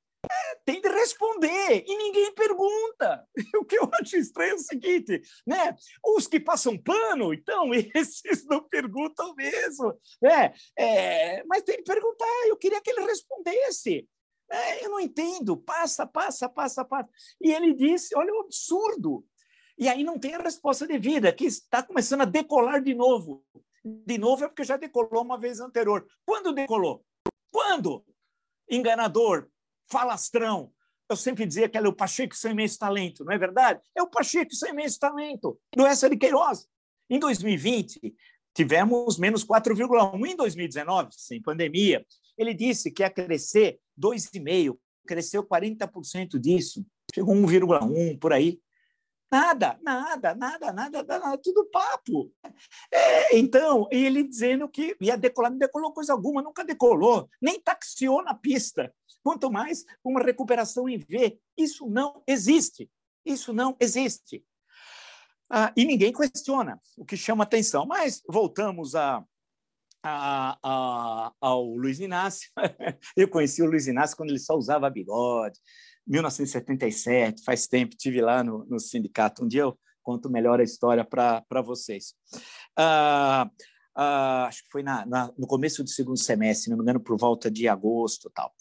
tem 0.66 0.82
de 0.82 0.90
responder 0.90 1.84
e 1.86 1.98
ninguém 1.98 2.34
pergunta. 2.34 3.28
O 3.62 3.66
que 3.66 3.78
eu 3.78 3.90
acho 3.94 4.18
estranho 4.18 4.52
é 4.52 4.56
o 4.56 4.60
seguinte, 4.60 5.22
né? 5.46 5.76
Os 6.04 6.28
que 6.28 6.40
passam 6.40 6.78
pano, 6.78 7.34
então, 7.34 7.72
esses 7.96 8.46
não 8.46 8.68
perguntam 8.68 9.34
mesmo, 9.36 9.94
né? 10.22 10.54
É, 10.78 11.44
mas 11.46 11.64
tem 11.64 11.78
que 11.78 11.84
perguntar, 11.84 12.28
eu 12.48 12.58
queria 12.58 12.82
que 12.82 12.90
ele 12.90 13.06
respondesse. 13.06 14.08
É, 14.52 14.86
eu 14.86 14.90
não 14.90 15.00
entendo, 15.00 15.56
passa, 15.56 16.06
passa, 16.06 16.50
passa, 16.50 16.84
passa. 16.84 17.10
E 17.40 17.54
ele 17.54 17.74
disse, 17.74 18.16
olha 18.18 18.34
o 18.34 18.42
absurdo. 18.42 19.26
E 19.78 19.88
aí 19.88 20.04
não 20.04 20.20
tem 20.20 20.36
a 20.36 20.42
resposta 20.42 20.86
devida, 20.86 21.32
que 21.32 21.46
está 21.46 21.82
começando 21.82 22.22
a 22.22 22.26
decolar 22.26 22.82
de 22.82 22.94
novo. 22.94 23.44
De 23.84 24.18
novo 24.18 24.44
é 24.44 24.48
porque 24.48 24.64
já 24.64 24.78
decolou 24.78 25.24
uma 25.24 25.40
vez 25.40 25.60
anterior. 25.60 26.06
Quando 26.26 26.54
decolou? 26.54 27.04
Quando? 27.50 28.06
Enganador, 28.70 29.50
falastrão. 29.92 30.72
Eu 31.10 31.16
sempre 31.16 31.46
dizia 31.46 31.68
que 31.68 31.78
era 31.78 31.90
o 31.90 31.94
Pacheco 31.94 32.36
sem 32.36 32.52
imenso 32.52 32.80
talento, 32.80 33.26
não 33.26 33.34
é 33.34 33.38
verdade? 33.38 33.82
É 33.96 34.02
o 34.02 34.10
Pacheco 34.10 34.56
sem 34.56 34.72
imenso 34.72 34.98
talento, 34.98 35.60
do 35.76 35.86
Essa 35.86 36.10
de 36.10 36.16
Queiroz. 36.16 36.66
Em 37.10 37.20
2020, 37.20 38.16
tivemos 38.54 39.18
menos 39.20 39.46
4,1. 39.46 40.26
Em 40.26 40.36
2019, 40.36 41.10
sem 41.12 41.42
pandemia, 41.42 42.06
ele 42.38 42.54
disse 42.54 42.90
que 42.90 43.04
ia 43.04 43.10
crescer 43.10 43.80
2,5%, 44.00 44.78
cresceu 45.06 45.44
40% 45.44 46.40
disso, 46.40 46.86
chegou 47.14 47.36
1,1% 47.36 48.18
por 48.20 48.32
aí. 48.32 48.60
Nada, 49.32 49.80
nada, 49.82 50.36
nada, 50.36 50.74
nada, 50.74 51.04
nada, 51.04 51.38
tudo 51.38 51.70
papo. 51.72 52.30
É, 52.92 53.38
então, 53.38 53.88
ele 53.90 54.24
dizendo 54.24 54.68
que 54.68 54.96
ia 55.00 55.18
decolar, 55.18 55.52
não 55.52 55.58
decolou 55.58 55.94
coisa 55.94 56.12
alguma, 56.12 56.42
nunca 56.42 56.66
decolou, 56.66 57.30
nem 57.42 57.60
taxiou 57.60 58.22
na 58.22 58.34
pista, 58.34 58.94
quanto 59.24 59.52
mais 59.52 59.86
uma 60.04 60.22
recuperação 60.22 60.88
em 60.90 60.98
V. 60.98 61.40
Isso 61.58 61.88
não 61.90 62.22
existe. 62.28 62.90
Isso 63.26 63.54
não 63.54 63.76
existe. 63.80 64.44
Ah, 65.50 65.74
e 65.76 65.84
ninguém 65.84 66.14
questiona, 66.14 66.80
o 66.98 67.06
que 67.06 67.18
chama 67.18 67.44
atenção. 67.44 67.86
Mas 67.86 68.22
voltamos 68.28 68.96
a, 68.96 69.24
a, 70.04 70.58
a, 70.64 71.34
ao 71.42 71.66
Luiz 71.76 72.00
Inácio. 72.00 72.50
Eu 73.16 73.28
conheci 73.28 73.62
o 73.62 73.66
Luiz 73.66 73.88
Inácio 73.88 74.16
quando 74.16 74.30
ele 74.30 74.40
só 74.40 74.56
usava 74.56 74.90
bigode. 74.90 75.60
1977, 76.08 77.44
faz 77.44 77.68
tempo, 77.68 77.96
tive 77.96 78.22
lá 78.22 78.44
no, 78.44 78.66
no 78.66 78.80
sindicato. 78.80 79.44
Um 79.44 79.48
dia 79.48 79.62
eu 79.62 79.78
conto 80.02 80.30
melhor 80.30 80.60
a 80.60 80.64
história 80.64 81.06
para 81.06 81.62
vocês. 81.64 82.16
Ah, 82.76 83.50
ah, 83.96 84.46
acho 84.48 84.64
que 84.64 84.70
foi 84.72 84.84
na, 84.84 85.06
na, 85.06 85.32
no 85.38 85.48
começo 85.48 85.84
do 85.84 85.90
segundo 85.90 86.18
semestre, 86.18 86.70
não 86.70 86.78
me 86.78 86.84
engano, 86.84 87.00
por 87.00 87.18
volta 87.18 87.50
de 87.50 87.68
agosto 87.68 88.32
tal. 88.34 88.54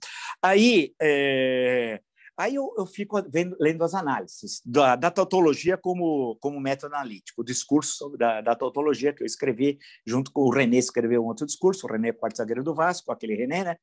Aí, 0.42 0.94
é, 1.00 2.00
Aí 2.40 2.54
eu, 2.54 2.72
eu 2.78 2.86
fico 2.86 3.22
vendo, 3.30 3.54
lendo 3.60 3.84
as 3.84 3.92
análises 3.92 4.62
da, 4.64 4.96
da, 4.96 5.10
tautologia 5.10 5.76
como, 5.76 6.38
como 6.40 6.58
método 6.58 6.94
analítico, 6.94 7.42
o 7.42 7.44
discurso 7.44 8.16
da, 8.16 8.40
da, 8.40 8.56
tautologia 8.56 9.12
que 9.12 9.22
eu 9.22 9.26
escrevi, 9.26 9.78
junto 10.06 10.32
com 10.32 10.40
o 10.44 10.50
René, 10.50 10.78
escreveu 10.78 11.22
um 11.22 11.26
outro 11.26 11.44
discurso, 11.44 11.86
o 11.86 11.90
René, 11.90 12.12
quarto 12.12 12.38
zagueiro 12.38 12.64
do 12.64 12.74
Vasco, 12.74 13.12
aquele 13.12 13.34
René, 13.34 13.64
né, 13.64 13.76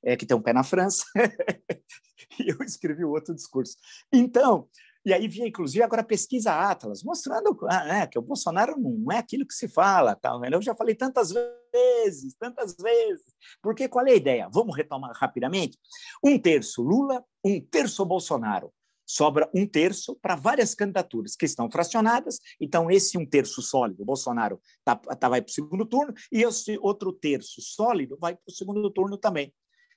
é, 0.00 0.16
que 0.16 0.24
tem 0.24 0.36
um 0.36 0.40
pé 0.40 0.52
na 0.52 0.62
França, 0.62 1.04
e 2.38 2.52
eu 2.52 2.62
escrevi 2.62 3.04
outro 3.04 3.34
discurso. 3.34 3.76
Então, 4.12 4.68
e 5.04 5.12
aí 5.12 5.28
vinha, 5.28 5.46
inclusive, 5.48 5.82
agora 5.82 6.02
pesquisa 6.02 6.52
Atlas, 6.52 7.02
mostrando 7.02 7.56
ah, 7.68 7.84
né, 7.84 8.06
que 8.06 8.18
o 8.18 8.22
Bolsonaro 8.22 8.74
não 8.78 9.12
é 9.12 9.18
aquilo 9.18 9.46
que 9.46 9.52
se 9.52 9.68
fala. 9.68 10.18
Né? 10.40 10.48
Eu 10.50 10.62
já 10.62 10.74
falei 10.74 10.94
tantas 10.94 11.30
vezes, 11.30 12.34
tantas 12.38 12.74
vezes. 12.76 13.24
Porque 13.60 13.86
qual 13.86 14.06
é 14.06 14.12
a 14.12 14.16
ideia? 14.16 14.48
Vamos 14.50 14.74
retomar 14.74 15.12
rapidamente? 15.14 15.78
Um 16.24 16.38
terço 16.38 16.82
Lula, 16.82 17.22
um 17.44 17.60
terço 17.60 18.04
Bolsonaro. 18.04 18.72
Sobra 19.06 19.50
um 19.54 19.66
terço 19.66 20.16
para 20.16 20.34
várias 20.34 20.74
candidaturas 20.74 21.36
que 21.36 21.44
estão 21.44 21.70
fracionadas. 21.70 22.38
Então, 22.58 22.90
esse 22.90 23.18
um 23.18 23.26
terço 23.26 23.60
sólido, 23.60 24.04
Bolsonaro 24.04 24.58
tá, 24.82 24.96
tá 24.96 25.28
vai 25.28 25.42
para 25.42 25.50
o 25.50 25.52
segundo 25.52 25.84
turno, 25.84 26.14
e 26.32 26.42
esse 26.42 26.78
outro 26.80 27.12
terço 27.12 27.60
sólido 27.60 28.16
vai 28.18 28.34
para 28.34 28.50
o 28.50 28.52
segundo 28.52 28.90
turno 28.90 29.18
também. 29.18 29.52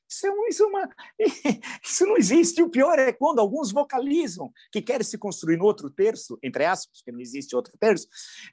Isso, 0.09 0.25
é, 0.25 0.31
isso, 0.49 0.63
é 0.63 0.67
uma, 0.67 0.89
isso 1.83 2.05
não 2.05 2.17
existe. 2.17 2.63
O 2.63 2.69
pior 2.69 2.97
é 2.97 3.11
quando 3.11 3.39
alguns 3.39 3.71
vocalizam, 3.71 4.51
que 4.71 4.81
querem 4.81 5.03
se 5.03 5.17
construir 5.17 5.57
no 5.57 5.65
outro 5.65 5.89
terço, 5.89 6.39
entre 6.41 6.65
aspas, 6.65 6.99
porque 6.99 7.11
não 7.11 7.19
existe 7.19 7.55
outro 7.55 7.77
terço, 7.77 8.07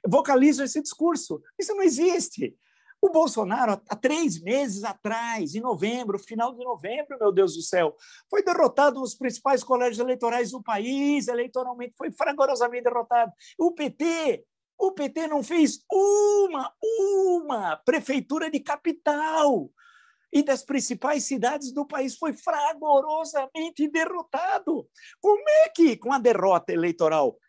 vocalizam 0.05 0.65
esse 0.65 0.81
discurso. 0.81 1.41
Isso 1.57 1.73
não 1.73 1.83
existe. 1.83 2.55
O 3.01 3.09
Bolsonaro, 3.09 3.79
há 3.87 3.95
três 3.95 4.41
meses 4.41 4.83
atrás, 4.83 5.53
em 5.53 5.61
novembro, 5.61 6.17
final 6.17 6.53
de 6.55 6.63
novembro, 6.63 7.17
meu 7.19 7.31
Deus 7.31 7.55
do 7.55 7.61
céu, 7.61 7.95
foi 8.29 8.43
derrotado 8.43 8.99
nos 8.99 9.13
principais 9.13 9.63
colégios 9.63 9.99
eleitorais 9.99 10.51
do 10.51 10.63
país, 10.63 11.27
eleitoralmente, 11.27 11.93
foi 11.97 12.11
fragorosamente 12.11 12.83
derrotado. 12.83 13.31
O 13.59 13.71
PT, 13.73 14.43
o 14.77 14.91
PT 14.91 15.27
não 15.27 15.43
fez 15.43 15.85
uma, 15.91 16.73
uma 16.81 17.75
prefeitura 17.77 18.49
de 18.49 18.59
capital 18.59 19.69
e 20.35 20.43
das 20.43 20.65
principais 20.65 21.23
cidades 21.23 21.71
do 21.71 21.87
país 21.87 22.17
foi 22.17 22.33
fragorosamente 22.33 23.87
derrotado. 23.87 24.85
Como 25.21 25.49
é 25.63 25.69
que, 25.69 25.95
com 25.95 26.11
a 26.11 26.19
derrota 26.19 26.73
eleitoral 26.73 27.39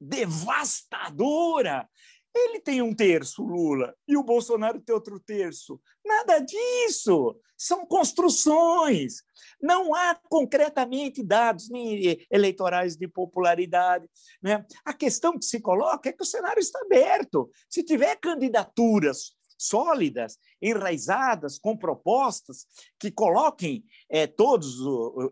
devastadora, 0.00 1.90
ele 2.32 2.60
tem 2.60 2.80
um 2.80 2.94
terço, 2.94 3.42
Lula, 3.42 3.92
e 4.06 4.16
o 4.16 4.22
Bolsonaro 4.22 4.80
tem 4.80 4.94
outro 4.94 5.18
terço. 5.18 5.80
Nada 6.06 6.38
disso. 6.38 7.36
São 7.56 7.84
construções. 7.84 9.24
Não 9.60 9.92
há 9.92 10.14
concretamente 10.30 11.24
dados 11.24 11.68
nem 11.68 12.24
eleitorais 12.30 12.96
de 12.96 13.08
popularidade. 13.08 14.08
Né? 14.40 14.64
A 14.84 14.94
questão 14.94 15.36
que 15.36 15.44
se 15.44 15.60
coloca 15.60 16.08
é 16.08 16.12
que 16.12 16.22
o 16.22 16.26
cenário 16.26 16.60
está 16.60 16.78
aberto. 16.82 17.50
Se 17.68 17.82
tiver 17.82 18.14
candidaturas 18.14 19.36
sólidas, 19.58 20.38
enraizadas, 20.62 21.58
com 21.58 21.76
propostas 21.76 22.66
que 22.98 23.10
coloquem 23.10 23.84
é, 24.08 24.26
todos 24.26 24.76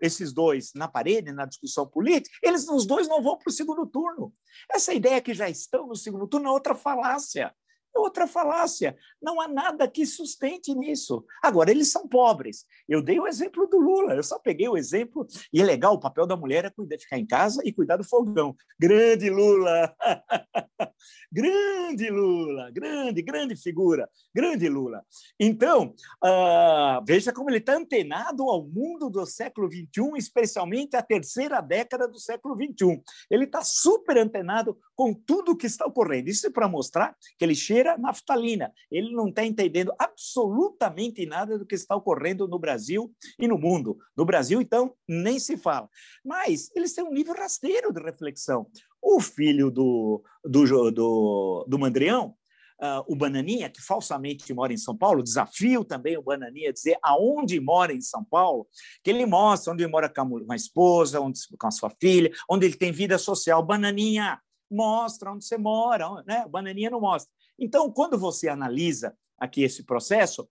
esses 0.00 0.32
dois 0.32 0.72
na 0.74 0.88
parede, 0.88 1.32
na 1.32 1.46
discussão 1.46 1.86
política, 1.86 2.36
eles 2.42 2.68
os 2.68 2.84
dois 2.84 3.08
não 3.08 3.22
vão 3.22 3.38
para 3.38 3.50
o 3.50 3.52
segundo 3.52 3.86
turno. 3.86 4.32
Essa 4.70 4.92
ideia 4.92 5.22
que 5.22 5.32
já 5.32 5.48
estão 5.48 5.86
no 5.86 5.96
segundo 5.96 6.26
turno 6.26 6.48
é 6.48 6.50
outra 6.50 6.74
falácia. 6.74 7.54
Outra 7.96 8.26
falácia. 8.26 8.96
Não 9.20 9.40
há 9.40 9.48
nada 9.48 9.88
que 9.88 10.06
sustente 10.06 10.74
nisso. 10.74 11.24
Agora, 11.42 11.70
eles 11.70 11.90
são 11.90 12.06
pobres. 12.06 12.64
Eu 12.88 13.02
dei 13.02 13.18
o 13.18 13.26
exemplo 13.26 13.66
do 13.66 13.78
Lula, 13.78 14.14
eu 14.14 14.22
só 14.22 14.38
peguei 14.38 14.68
o 14.68 14.76
exemplo, 14.76 15.26
e 15.52 15.60
é 15.60 15.64
legal, 15.64 15.94
o 15.94 16.00
papel 16.00 16.26
da 16.26 16.36
mulher 16.36 16.64
é 16.64 16.70
cuidar, 16.70 16.98
ficar 16.98 17.18
em 17.18 17.26
casa 17.26 17.60
e 17.64 17.72
cuidar 17.72 17.96
do 17.96 18.04
fogão. 18.04 18.54
Grande 18.78 19.30
Lula! 19.30 19.94
grande 21.32 22.10
Lula! 22.10 22.70
Grande, 22.70 23.22
grande 23.22 23.56
figura! 23.56 24.08
Grande 24.34 24.68
Lula! 24.68 25.04
Então, 25.38 25.94
uh, 26.24 27.04
veja 27.06 27.32
como 27.32 27.50
ele 27.50 27.58
está 27.58 27.76
antenado 27.76 28.44
ao 28.44 28.66
mundo 28.66 29.10
do 29.10 29.24
século 29.26 29.68
XXI, 29.68 30.16
especialmente 30.16 30.96
a 30.96 31.02
terceira 31.02 31.60
década 31.60 32.06
do 32.06 32.18
século 32.18 32.54
XXI. 32.54 33.02
Ele 33.30 33.44
está 33.44 33.62
super 33.62 34.16
antenado 34.18 34.78
com 34.94 35.12
tudo 35.12 35.56
que 35.56 35.66
está 35.66 35.86
ocorrendo. 35.86 36.30
Isso 36.30 36.46
é 36.46 36.50
para 36.50 36.68
mostrar 36.68 37.14
que 37.38 37.44
ele 37.44 37.54
cheira 37.54 37.85
cheira 37.86 37.96
naftalina. 37.96 38.72
Ele 38.90 39.12
não 39.12 39.28
está 39.28 39.44
entendendo 39.44 39.92
absolutamente 39.98 41.24
nada 41.24 41.58
do 41.58 41.66
que 41.66 41.74
está 41.74 41.94
ocorrendo 41.94 42.48
no 42.48 42.58
Brasil 42.58 43.12
e 43.38 43.46
no 43.46 43.56
mundo. 43.56 43.96
No 44.16 44.24
Brasil, 44.24 44.60
então, 44.60 44.94
nem 45.08 45.38
se 45.38 45.56
fala. 45.56 45.88
Mas 46.24 46.70
eles 46.74 46.92
têm 46.92 47.04
um 47.04 47.12
nível 47.12 47.34
rasteiro 47.34 47.92
de 47.92 48.02
reflexão. 48.02 48.66
O 49.00 49.20
filho 49.20 49.70
do, 49.70 50.22
do, 50.44 50.90
do, 50.90 51.66
do 51.68 51.78
Mandrião, 51.78 52.34
Uh, 52.78 53.00
o 53.10 53.16
Bananinha, 53.16 53.70
que 53.70 53.80
falsamente 53.80 54.52
mora 54.52 54.70
em 54.70 54.76
São 54.76 54.94
Paulo, 54.94 55.22
desafio 55.22 55.82
também 55.82 56.18
o 56.18 56.22
Bananinha 56.22 56.68
a 56.68 56.72
dizer 56.74 56.98
aonde 57.02 57.58
mora 57.58 57.90
em 57.90 58.02
São 58.02 58.22
Paulo, 58.22 58.68
que 59.02 59.08
ele 59.08 59.24
mostra 59.24 59.72
onde 59.72 59.86
mora 59.86 60.12
com 60.12 60.52
a, 60.52 60.54
esposa, 60.54 61.18
onde, 61.18 61.40
com 61.58 61.66
a 61.66 61.70
sua 61.70 61.88
filha, 61.98 62.30
onde 62.50 62.66
ele 62.66 62.76
tem 62.76 62.92
vida 62.92 63.16
social. 63.16 63.64
Bananinha, 63.64 64.38
mostra 64.70 65.32
onde 65.32 65.44
você 65.44 65.56
mora, 65.56 66.22
né? 66.26 66.44
Bananinha 66.48 66.90
não 66.90 67.00
mostra. 67.00 67.32
Então, 67.58 67.90
quando 67.90 68.18
você 68.18 68.48
analisa 68.48 69.16
aqui 69.38 69.62
esse 69.62 69.84
processo, 69.84 70.48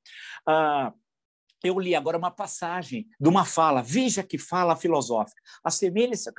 ah, 0.48 0.94
eu 1.64 1.80
li 1.80 1.96
agora 1.96 2.18
uma 2.18 2.32
passagem 2.32 3.08
de 3.20 3.30
uma 3.30 3.46
fala, 3.46 3.82
veja 3.82 4.24
que 4.24 4.38
fala 4.38 4.76
filosófica. 4.76 5.42
A 5.64 5.72
semelhança, 5.72 6.32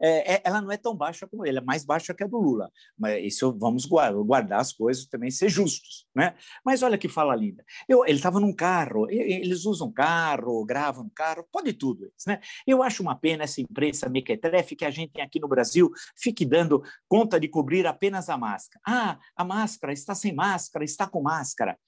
é, 0.00 0.34
é, 0.34 0.42
ela 0.44 0.60
não 0.60 0.70
é 0.70 0.76
tão 0.76 0.94
baixa 0.94 1.26
como 1.26 1.46
ele, 1.46 1.58
é 1.58 1.60
mais 1.60 1.84
baixa 1.84 2.14
que 2.14 2.22
a 2.22 2.26
do 2.26 2.38
Lula. 2.38 2.70
Mas 2.98 3.24
isso 3.24 3.56
vamos 3.58 3.86
guardar 3.86 4.60
as 4.60 4.72
coisas 4.72 5.06
também, 5.06 5.30
ser 5.30 5.48
justos. 5.48 6.06
Né? 6.14 6.34
Mas 6.64 6.82
olha 6.82 6.98
que 6.98 7.08
fala 7.08 7.34
linda. 7.34 7.64
Eu, 7.88 8.04
ele 8.04 8.16
estava 8.16 8.40
num 8.40 8.52
carro, 8.52 9.08
eles 9.10 9.64
usam 9.64 9.90
carro, 9.92 10.64
gravam 10.64 11.10
carro, 11.14 11.46
pode 11.50 11.72
tudo. 11.72 12.06
Isso, 12.16 12.28
né? 12.28 12.40
Eu 12.66 12.82
acho 12.82 13.02
uma 13.02 13.14
pena 13.14 13.44
essa 13.44 13.60
imprensa 13.60 14.08
mequetrefe 14.08 14.76
que 14.76 14.84
a 14.84 14.90
gente 14.90 15.12
tem 15.12 15.24
aqui 15.24 15.40
no 15.40 15.48
Brasil 15.48 15.90
fique 16.16 16.44
dando 16.44 16.82
conta 17.08 17.38
de 17.38 17.48
cobrir 17.48 17.86
apenas 17.86 18.28
a 18.28 18.36
máscara. 18.36 18.80
Ah, 18.86 19.18
a 19.36 19.44
máscara, 19.44 19.92
está 19.92 20.14
sem 20.14 20.34
máscara, 20.34 20.84
está 20.84 21.06
com 21.06 21.22
máscara. 21.22 21.78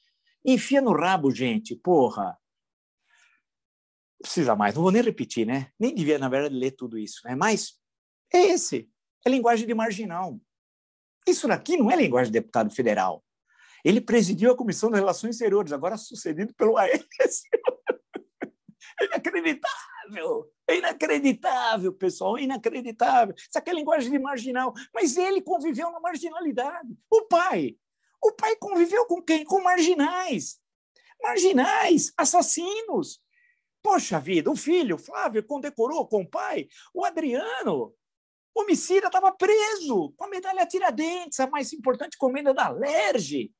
Enfia 0.44 0.80
no 0.80 0.92
rabo, 0.92 1.30
gente, 1.30 1.74
porra 1.74 2.36
precisa 4.20 4.56
mais, 4.56 4.74
não 4.74 4.82
vou 4.82 4.90
nem 4.90 5.02
repetir, 5.02 5.46
né? 5.46 5.70
Nem 5.78 5.94
devia, 5.94 6.18
na 6.18 6.28
verdade, 6.28 6.54
ler 6.54 6.72
tudo 6.72 6.98
isso, 6.98 7.20
né? 7.24 7.34
Mas 7.34 7.74
é 8.32 8.38
esse, 8.38 8.90
é 9.24 9.30
linguagem 9.30 9.66
de 9.66 9.74
marginal. 9.74 10.38
Isso 11.26 11.48
daqui 11.48 11.76
não 11.76 11.90
é 11.90 11.96
linguagem 11.96 12.32
de 12.32 12.38
deputado 12.40 12.72
federal. 12.74 13.24
Ele 13.84 14.00
presidiu 14.00 14.52
a 14.52 14.56
Comissão 14.56 14.90
de 14.90 14.96
Relações 14.96 15.36
Exteriores, 15.36 15.72
agora 15.72 15.96
sucedido 15.96 16.54
pelo 16.54 16.76
Aécio. 16.76 17.04
Inacreditável! 19.00 20.50
É 20.68 20.78
inacreditável, 20.78 21.92
pessoal, 21.92 22.38
é 22.38 22.42
inacreditável. 22.42 23.34
Isso 23.36 23.56
aqui 23.56 23.70
é 23.70 23.74
linguagem 23.74 24.10
de 24.10 24.18
marginal. 24.18 24.72
Mas 24.92 25.16
ele 25.16 25.40
conviveu 25.40 25.90
na 25.92 26.00
marginalidade. 26.00 26.88
O 27.10 27.22
pai. 27.22 27.76
O 28.22 28.32
pai 28.32 28.56
conviveu 28.56 29.06
com 29.06 29.22
quem? 29.22 29.44
Com 29.44 29.62
marginais. 29.62 30.58
Marginais, 31.22 32.12
assassinos, 32.16 33.20
Poxa 33.86 34.18
vida, 34.18 34.50
o 34.50 34.56
filho, 34.56 34.98
Flávio, 34.98 35.46
condecorou 35.46 36.08
com 36.08 36.22
o 36.22 36.28
pai. 36.28 36.66
O 36.92 37.04
Adriano, 37.04 37.94
homicida, 38.52 39.06
estava 39.06 39.30
preso 39.30 40.12
com 40.16 40.24
a 40.24 40.28
medalha 40.28 40.66
Tiradentes, 40.66 41.38
a 41.38 41.46
mais 41.46 41.72
importante 41.72 42.18
comenda 42.18 42.52
da 42.52 42.68
Lerge. 42.68 43.52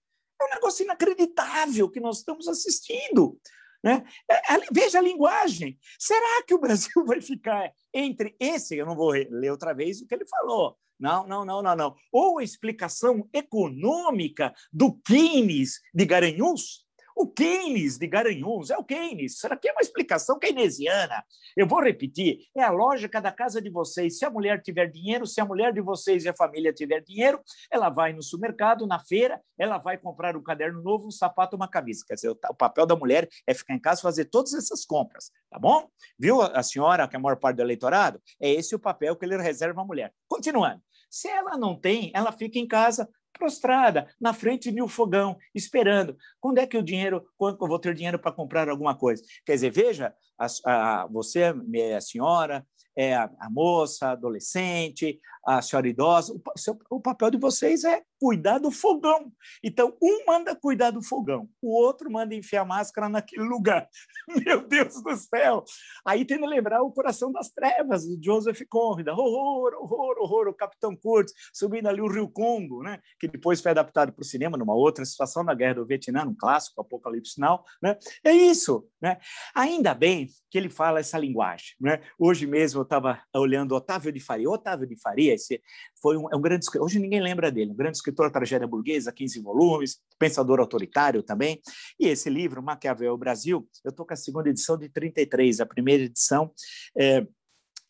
É 0.42 0.44
um 0.44 0.50
negócio 0.50 0.82
inacreditável 0.82 1.88
que 1.88 2.00
nós 2.00 2.18
estamos 2.18 2.48
assistindo. 2.48 3.38
Né? 3.84 4.02
É, 4.28 4.36
veja 4.72 4.98
a 4.98 5.00
linguagem. 5.00 5.78
Será 5.96 6.42
que 6.42 6.54
o 6.54 6.58
Brasil 6.58 6.90
vai 7.06 7.20
ficar 7.20 7.72
entre 7.94 8.34
esse? 8.40 8.76
Eu 8.76 8.84
não 8.84 8.96
vou 8.96 9.10
ler 9.10 9.52
outra 9.52 9.72
vez 9.72 10.00
o 10.00 10.08
que 10.08 10.14
ele 10.16 10.26
falou. 10.26 10.76
Não, 10.98 11.24
não, 11.24 11.44
não, 11.44 11.62
não, 11.62 11.76
não. 11.76 11.94
Ou 12.10 12.40
a 12.40 12.42
explicação 12.42 13.28
econômica 13.32 14.52
do 14.72 14.92
Keynes 15.02 15.80
de 15.94 16.04
Garanhuns, 16.04 16.85
o 17.16 17.26
Keynes 17.26 17.96
de 17.96 18.06
Garanhuns 18.06 18.68
é 18.68 18.76
o 18.76 18.84
Keynes. 18.84 19.38
Será 19.38 19.56
que 19.56 19.66
é 19.66 19.72
uma 19.72 19.80
explicação 19.80 20.38
keynesiana? 20.38 21.24
Eu 21.56 21.66
vou 21.66 21.82
repetir: 21.82 22.40
é 22.54 22.62
a 22.62 22.70
lógica 22.70 23.22
da 23.22 23.32
casa 23.32 23.60
de 23.60 23.70
vocês. 23.70 24.18
Se 24.18 24.26
a 24.26 24.30
mulher 24.30 24.60
tiver 24.60 24.86
dinheiro, 24.88 25.26
se 25.26 25.40
a 25.40 25.44
mulher 25.46 25.72
de 25.72 25.80
vocês 25.80 26.26
e 26.26 26.28
a 26.28 26.36
família 26.36 26.74
tiver 26.74 27.00
dinheiro, 27.00 27.40
ela 27.70 27.88
vai 27.88 28.12
no 28.12 28.22
supermercado, 28.22 28.86
na 28.86 28.98
feira, 28.98 29.40
ela 29.58 29.78
vai 29.78 29.96
comprar 29.96 30.36
um 30.36 30.42
caderno 30.42 30.82
novo, 30.82 31.06
um 31.06 31.10
sapato, 31.10 31.56
uma 31.56 31.66
camisa. 31.66 32.04
Quer 32.06 32.16
dizer, 32.16 32.28
o 32.28 32.54
papel 32.54 32.84
da 32.84 32.94
mulher 32.94 33.26
é 33.46 33.54
ficar 33.54 33.72
em 33.72 33.80
casa 33.80 34.02
fazer 34.02 34.26
todas 34.26 34.52
essas 34.52 34.84
compras, 34.84 35.30
tá 35.50 35.58
bom? 35.58 35.88
Viu 36.18 36.42
a 36.42 36.62
senhora, 36.62 37.08
que 37.08 37.16
é 37.16 37.18
a 37.18 37.22
maior 37.22 37.36
parte 37.36 37.56
do 37.56 37.62
eleitorado? 37.62 38.20
É 38.38 38.50
esse 38.50 38.74
o 38.74 38.78
papel 38.78 39.16
que 39.16 39.24
ele 39.24 39.36
reserva 39.38 39.80
à 39.80 39.84
mulher. 39.84 40.12
Continuando. 40.28 40.82
Se 41.08 41.28
ela 41.28 41.56
não 41.56 41.78
tem, 41.78 42.10
ela 42.14 42.30
fica 42.30 42.58
em 42.58 42.66
casa 42.66 43.08
prostrada, 43.36 44.08
na 44.20 44.32
frente 44.32 44.70
de 44.70 44.82
um 44.82 44.88
fogão, 44.88 45.36
esperando. 45.54 46.16
Quando 46.40 46.58
é 46.58 46.66
que 46.66 46.76
o 46.76 46.82
dinheiro, 46.82 47.24
quando 47.36 47.58
eu 47.60 47.68
vou 47.68 47.78
ter 47.78 47.94
dinheiro 47.94 48.18
para 48.18 48.32
comprar 48.32 48.68
alguma 48.68 48.96
coisa? 48.96 49.22
Quer 49.44 49.54
dizer, 49.54 49.70
veja, 49.70 50.14
a, 50.38 50.46
a, 50.64 51.06
você, 51.06 51.54
a 51.96 52.00
senhora, 52.00 52.66
é 52.96 53.14
a, 53.14 53.30
moça, 53.50 54.06
a 54.06 54.12
adolescente, 54.12 55.20
a 55.46 55.60
senhora 55.60 55.86
idosa, 55.86 56.32
o, 56.32 56.58
seu, 56.58 56.78
o 56.90 57.00
papel 57.00 57.30
de 57.30 57.38
vocês 57.38 57.84
é 57.84 58.02
cuidar 58.18 58.58
do 58.58 58.70
fogão. 58.70 59.30
Então, 59.62 59.94
um 60.02 60.24
manda 60.26 60.56
cuidar 60.56 60.90
do 60.90 61.02
fogão, 61.02 61.48
o 61.60 61.76
outro 61.76 62.10
manda 62.10 62.34
enfiar 62.34 62.64
máscara 62.64 63.08
naquele 63.08 63.44
lugar. 63.44 63.86
Meu 64.44 64.66
Deus 64.66 65.02
do 65.02 65.14
céu! 65.16 65.62
Aí 66.04 66.24
tem 66.24 66.38
que 66.38 66.46
lembrar 66.46 66.82
o 66.82 66.90
Coração 66.90 67.30
das 67.30 67.50
Trevas, 67.50 68.06
do 68.06 68.18
Joseph 68.22 68.62
Conrad. 68.68 69.06
Horror, 69.08 69.74
horror, 69.74 70.16
horror, 70.18 70.48
o 70.48 70.54
Capitão 70.54 70.96
Kurtz 70.96 71.32
subindo 71.52 71.88
ali 71.88 72.00
o 72.00 72.08
Rio 72.08 72.28
Congo, 72.28 72.82
né? 72.82 72.98
que 73.20 73.28
depois 73.28 73.60
foi 73.60 73.72
adaptado 73.72 74.12
para 74.12 74.22
o 74.22 74.24
cinema 74.24 74.56
numa 74.56 74.74
outra 74.74 75.04
situação 75.04 75.44
na 75.44 75.54
Guerra 75.54 75.74
do 75.74 75.86
Vietnã, 75.86 76.24
um 76.24 76.34
clássico, 76.34 76.80
Apocalipse 76.80 77.38
Now. 77.38 77.62
Né? 77.82 77.98
É 78.24 78.32
isso. 78.32 78.88
Né? 79.00 79.18
Ainda 79.54 79.94
bem 79.94 80.28
que 80.50 80.56
ele 80.56 80.70
fala 80.70 81.00
essa 81.00 81.18
linguagem. 81.18 81.74
Né? 81.80 82.00
Hoje 82.18 82.46
mesmo 82.46 82.85
estava 82.86 83.20
olhando 83.34 83.74
Otávio 83.74 84.10
de 84.10 84.20
Faria. 84.20 84.48
Otávio 84.48 84.86
de 84.86 84.96
Faria 84.96 85.34
esse 85.34 85.60
foi 86.00 86.16
um, 86.16 86.32
é 86.32 86.36
um 86.36 86.40
grande 86.40 86.66
hoje 86.78 86.98
ninguém 86.98 87.20
lembra 87.20 87.50
dele, 87.50 87.72
um 87.72 87.76
grande 87.76 87.98
escritor 87.98 88.30
Tragédia 88.30 88.66
Burguesa, 88.66 89.12
15 89.12 89.40
volumes, 89.40 89.98
pensador 90.18 90.60
autoritário 90.60 91.22
também. 91.22 91.60
E 92.00 92.08
esse 92.08 92.30
livro, 92.30 92.62
Maquiavel 92.62 93.16
Brasil, 93.16 93.68
eu 93.84 93.90
estou 93.90 94.06
com 94.06 94.14
a 94.14 94.16
segunda 94.16 94.48
edição 94.48 94.78
de 94.78 94.88
33, 94.88 95.60
a 95.60 95.66
primeira 95.66 96.04
edição 96.04 96.50
é, 96.96 97.26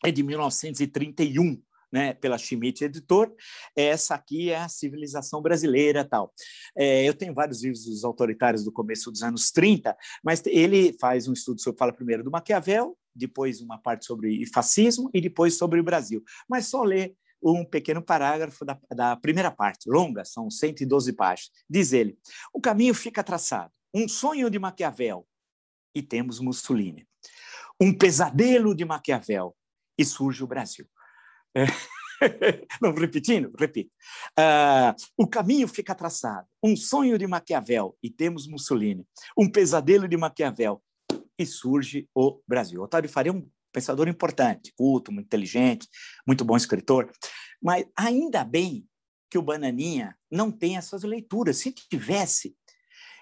é 0.03 0.11
de 0.11 0.23
1931 0.23 1.61
né, 1.91 2.13
pela 2.13 2.37
Schmidt 2.37 2.83
Editor. 2.83 3.33
Essa 3.75 4.15
aqui 4.15 4.49
é 4.49 4.57
a 4.57 4.69
civilização 4.69 5.41
brasileira 5.41 6.03
tal. 6.03 6.33
É, 6.75 7.07
eu 7.07 7.13
tenho 7.13 7.33
vários 7.33 7.63
livros 7.63 7.85
dos 7.85 8.03
autoritários 8.03 8.63
do 8.63 8.71
começo 8.71 9.11
dos 9.11 9.23
anos 9.23 9.51
30, 9.51 9.95
mas 10.23 10.43
ele 10.45 10.95
faz 10.99 11.27
um 11.27 11.33
estudo 11.33 11.61
sobre, 11.61 11.79
fala 11.79 11.93
primeiro 11.93 12.23
do 12.23 12.31
Maquiavel, 12.31 12.97
depois 13.17 13.61
uma 13.61 13.77
parte 13.77 14.05
sobre 14.05 14.45
fascismo 14.47 15.09
e 15.13 15.21
depois 15.21 15.57
sobre 15.57 15.79
o 15.79 15.83
Brasil. 15.83 16.23
Mas 16.47 16.67
só 16.67 16.83
ler 16.83 17.15
um 17.41 17.63
pequeno 17.63 18.01
parágrafo 18.01 18.65
da, 18.65 18.79
da 18.93 19.15
primeira 19.15 19.51
parte, 19.51 19.89
longa, 19.89 20.25
são 20.25 20.49
112 20.49 21.13
páginas. 21.13 21.51
Diz 21.69 21.93
ele: 21.93 22.17
o 22.53 22.59
caminho 22.59 22.93
fica 22.93 23.23
traçado, 23.23 23.71
um 23.93 24.07
sonho 24.07 24.49
de 24.49 24.59
Maquiavel, 24.59 25.27
e 25.93 26.01
temos 26.01 26.39
Mussolini. 26.39 27.07
Um 27.79 27.95
pesadelo 27.95 28.75
de 28.75 28.85
Maquiavel, 28.85 29.55
e 29.97 30.05
surge 30.05 30.43
o 30.43 30.47
Brasil. 30.47 30.87
É. 31.55 31.65
Não, 32.81 32.93
repetindo, 32.93 33.51
repito. 33.57 33.91
Uh, 34.37 34.95
o 35.15 35.27
caminho 35.27 35.67
fica 35.67 35.93
traçado. 35.93 36.47
Um 36.63 36.75
sonho 36.75 37.17
de 37.17 37.27
Maquiavel 37.27 37.95
e 38.01 38.09
temos 38.09 38.47
Mussolini. 38.47 39.05
Um 39.37 39.49
pesadelo 39.49 40.07
de 40.07 40.17
Maquiavel 40.17 40.81
e 41.37 41.45
surge 41.45 42.09
o 42.13 42.41
Brasil. 42.47 42.81
Otávio 42.81 43.09
Faria 43.09 43.31
é 43.31 43.35
um 43.35 43.47
pensador 43.71 44.07
importante, 44.07 44.73
culto, 44.75 45.11
muito 45.11 45.27
inteligente, 45.27 45.87
muito 46.25 46.43
bom 46.43 46.57
escritor. 46.57 47.11
Mas 47.61 47.85
ainda 47.95 48.43
bem 48.43 48.87
que 49.29 49.37
o 49.37 49.41
Bananinha 49.41 50.17
não 50.31 50.51
tem 50.51 50.77
essas 50.77 51.03
leituras. 51.03 51.57
Se 51.57 51.71
tivesse, 51.71 52.55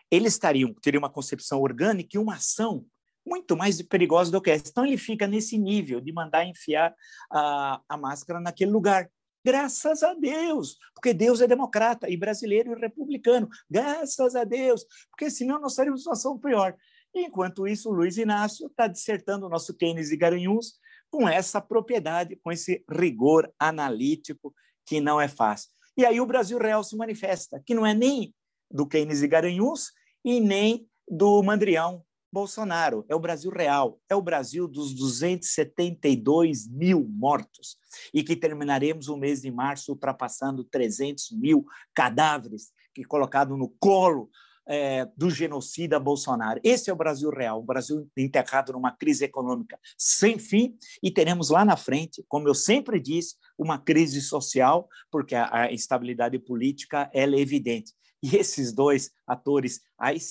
eles 0.10 0.34
estariam, 0.34 0.73
teriam 0.82 1.01
uma 1.01 1.10
concepção 1.10 1.62
orgânica 1.62 2.15
e 2.15 2.19
uma 2.19 2.36
ação 2.36 2.86
muito 3.25 3.58
mais 3.58 3.82
perigosa 3.82 4.32
do 4.32 4.41
que 4.41 4.51
essa. 4.51 4.69
Então, 4.69 4.86
ele 4.86 4.97
fica 4.97 5.28
nesse 5.28 5.58
nível 5.58 5.99
de 5.99 6.13
mandar 6.13 6.45
enfiar 6.45 6.93
a, 7.32 7.82
a 7.89 7.97
máscara 7.97 8.39
naquele 8.39 8.71
lugar. 8.71 9.10
Graças 9.43 10.01
a 10.04 10.13
Deus, 10.13 10.78
porque 10.93 11.13
Deus 11.13 11.41
é 11.41 11.47
democrata 11.47 12.10
e 12.10 12.17
brasileiro 12.17 12.71
e 12.71 12.80
republicano. 12.80 13.47
Graças 13.69 14.36
a 14.36 14.43
Deus, 14.43 14.86
porque 15.10 15.30
senão 15.30 15.60
nós 15.60 15.73
estaríamos 15.73 16.01
em 16.01 16.04
situação 16.04 16.39
pior. 16.39 16.75
Enquanto 17.15 17.67
isso, 17.67 17.89
o 17.89 17.93
Luiz 17.93 18.17
Inácio 18.17 18.67
está 18.67 18.88
dissertando 18.88 19.45
o 19.45 19.49
nosso 19.49 19.73
Keynes 19.73 20.12
e 20.12 20.17
Garanhuns 20.17 20.73
com 21.10 21.30
essa 21.30 21.62
propriedade, 21.62 22.36
com 22.43 22.51
esse 22.51 22.84
rigor 22.91 23.49
analítico 23.58 24.54
que 24.86 24.99
não 24.99 25.19
é 25.19 25.28
fácil. 25.28 25.69
E 25.97 26.06
aí 26.06 26.19
o 26.19 26.25
Brasil 26.25 26.58
Real 26.58 26.84
se 26.84 26.97
manifesta, 26.97 27.62
que 27.65 27.73
não 27.73 27.86
é 27.86 27.93
nem 27.93 28.36
do 28.69 28.86
Keynes 28.86 29.21
e 29.21 29.28
Garanhuns 29.28 29.91
e 30.25 30.41
nem 30.41 30.89
do 31.10 31.41
Mandrião, 31.41 32.04
Bolsonaro, 32.36 33.06
é 33.08 33.15
o 33.15 33.19
Brasil 33.19 33.49
real, 33.49 33.97
é 34.10 34.15
o 34.15 34.21
Brasil 34.21 34.67
dos 34.67 34.93
272 34.93 36.67
mil 36.67 37.08
mortos 37.08 37.78
e 38.13 38.21
que 38.21 38.36
terminaremos 38.36 39.08
o 39.08 39.15
mês 39.15 39.41
de 39.41 39.49
março 39.49 39.93
ultrapassando 39.93 40.62
300 40.65 41.32
mil 41.32 41.65
cadáveres 41.93 42.73
que 42.93 43.06
colocado 43.06 43.56
no 43.56 43.69
colo 43.80 44.30
é, 44.67 45.08
do 45.17 45.30
genocida 45.30 45.99
Bolsonaro. 45.99 46.60
Esse 46.63 46.89
é 46.89 46.93
o 46.93 46.97
Brasil 46.97 47.30
real, 47.30 47.62
um 47.62 47.65
Brasil 47.65 48.10
enterrado 48.17 48.73
numa 48.73 48.91
crise 48.91 49.25
econômica 49.25 49.80
sem 49.97 50.39
fim 50.39 50.75
e 51.01 51.12
teremos 51.12 51.49
lá 51.49 51.63
na 51.63 51.78
frente, 51.78 52.23
como 52.28 52.47
eu 52.47 52.56
sempre 52.56 52.99
disse, 52.99 53.36
uma 53.58 53.78
crise 53.78 54.21
social, 54.21 54.88
porque 55.12 55.36
a, 55.36 55.63
a 55.63 55.73
instabilidade 55.73 56.38
política 56.39 57.10
é 57.13 57.23
evidente. 57.23 57.93
E 58.23 58.36
esses 58.38 58.73
dois 58.73 59.12
atores 59.28 59.82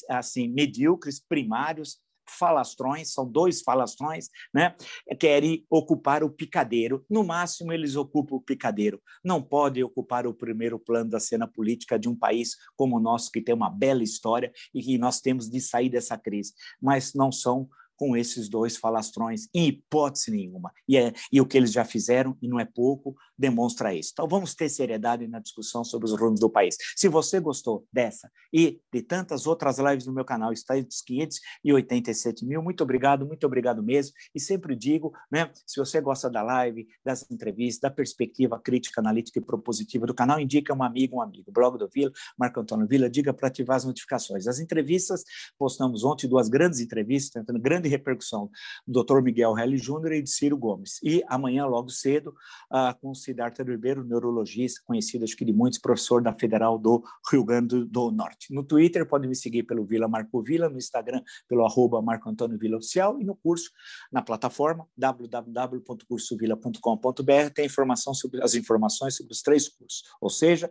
assim 0.08 0.48
medíocres, 0.48 1.20
primários, 1.20 1.98
falastrões, 2.28 3.12
são 3.12 3.28
dois 3.30 3.62
falastrões, 3.62 4.28
né? 4.52 4.74
querem 5.18 5.64
ocupar 5.70 6.22
o 6.22 6.30
picadeiro. 6.30 7.04
No 7.08 7.24
máximo, 7.24 7.72
eles 7.72 7.96
ocupam 7.96 8.36
o 8.36 8.40
picadeiro. 8.40 9.00
Não 9.24 9.42
podem 9.42 9.82
ocupar 9.82 10.26
o 10.26 10.34
primeiro 10.34 10.78
plano 10.78 11.10
da 11.10 11.20
cena 11.20 11.46
política 11.46 11.98
de 11.98 12.08
um 12.08 12.16
país 12.16 12.56
como 12.76 12.96
o 12.96 13.00
nosso, 13.00 13.30
que 13.30 13.40
tem 13.40 13.54
uma 13.54 13.70
bela 13.70 14.02
história 14.02 14.52
e 14.74 14.82
que 14.82 14.98
nós 14.98 15.20
temos 15.20 15.48
de 15.48 15.60
sair 15.60 15.88
dessa 15.88 16.16
crise. 16.18 16.54
Mas 16.80 17.12
não 17.14 17.30
são 17.30 17.68
com 17.96 18.16
esses 18.16 18.48
dois 18.48 18.76
falastrões, 18.76 19.48
em 19.54 19.68
hipótese 19.68 20.30
nenhuma. 20.30 20.72
E, 20.88 20.96
é, 20.96 21.12
e 21.32 21.40
o 21.40 21.46
que 21.46 21.56
eles 21.56 21.72
já 21.72 21.84
fizeram, 21.84 22.36
e 22.40 22.48
não 22.48 22.58
é 22.58 22.64
pouco, 22.64 23.16
demonstra 23.38 23.94
isso. 23.94 24.10
Então, 24.12 24.28
vamos 24.28 24.54
ter 24.54 24.68
seriedade 24.68 25.26
na 25.26 25.40
discussão 25.40 25.84
sobre 25.84 26.06
os 26.06 26.18
rumos 26.18 26.40
do 26.40 26.50
país. 26.50 26.76
Se 26.96 27.08
você 27.08 27.40
gostou 27.40 27.86
dessa 27.92 28.30
e 28.52 28.80
de 28.92 29.02
tantas 29.02 29.46
outras 29.46 29.78
lives 29.78 30.06
no 30.06 30.12
meu 30.12 30.24
canal, 30.24 30.52
está 30.52 30.74
dos 30.80 31.00
587 31.02 32.44
mil, 32.44 32.62
muito 32.62 32.82
obrigado, 32.82 33.26
muito 33.26 33.46
obrigado 33.46 33.82
mesmo. 33.82 34.14
E 34.34 34.40
sempre 34.40 34.76
digo, 34.76 35.12
né, 35.30 35.50
se 35.66 35.78
você 35.78 36.00
gosta 36.00 36.30
da 36.30 36.42
live, 36.42 36.86
das 37.04 37.28
entrevistas, 37.30 37.80
da 37.80 37.90
perspectiva 37.90 38.58
crítica, 38.58 39.00
analítica 39.00 39.38
e 39.38 39.42
propositiva 39.42 40.06
do 40.06 40.14
canal, 40.14 40.40
indica 40.40 40.74
um 40.74 40.82
amigo, 40.82 41.16
um 41.16 41.22
amigo. 41.22 41.52
Blog 41.52 41.78
do 41.78 41.88
Vila, 41.88 42.12
Marco 42.38 42.60
Antônio 42.60 42.86
Vila, 42.86 43.08
diga 43.08 43.32
para 43.32 43.48
ativar 43.48 43.76
as 43.76 43.84
notificações. 43.84 44.46
As 44.46 44.58
entrevistas, 44.58 45.24
postamos 45.58 46.04
ontem 46.04 46.28
duas 46.28 46.48
grandes 46.48 46.80
entrevistas, 46.80 47.30
tentando 47.30 47.60
grande 47.84 47.88
repercussão 47.88 48.50
do 48.86 49.04
Dr. 49.04 49.20
Miguel 49.20 49.58
Helli 49.58 49.76
Júnior 49.76 50.12
e 50.12 50.22
de 50.22 50.30
Ciro 50.30 50.56
Gomes. 50.56 50.98
E 51.02 51.22
amanhã, 51.28 51.66
logo 51.66 51.90
cedo, 51.90 52.34
uh, 52.72 52.98
com 53.00 53.14
Siddhartha 53.14 53.62
Ribeiro, 53.62 54.02
neurologista, 54.02 54.80
conhecido 54.84 55.24
acho 55.24 55.36
que 55.36 55.44
de 55.44 55.52
muitos, 55.52 55.78
professor 55.78 56.22
da 56.22 56.32
Federal 56.32 56.78
do 56.78 57.04
Rio 57.30 57.44
Grande 57.44 57.84
do 57.84 58.10
Norte. 58.10 58.50
No 58.52 58.64
Twitter, 58.64 59.06
pode 59.06 59.28
me 59.28 59.36
seguir 59.36 59.64
pelo 59.64 59.84
Vila 59.84 60.08
Marco 60.08 60.42
Vila, 60.42 60.70
no 60.70 60.78
Instagram, 60.78 61.22
pelo 61.48 61.66
arroba 61.66 62.00
Marco 62.00 62.28
Antônio 62.28 62.58
Vila 62.58 62.78
Oficial, 62.78 63.20
e 63.20 63.24
no 63.24 63.36
curso, 63.36 63.70
na 64.10 64.22
plataforma 64.22 64.88
www.cursovila.com.br, 64.96 67.50
tem 67.54 67.66
informação 67.66 68.14
sobre 68.14 68.42
as 68.42 68.54
informações 68.54 69.16
sobre 69.16 69.32
os 69.32 69.42
três 69.42 69.68
cursos, 69.68 70.04
ou 70.20 70.30
seja, 70.30 70.70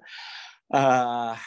a, 0.71 1.37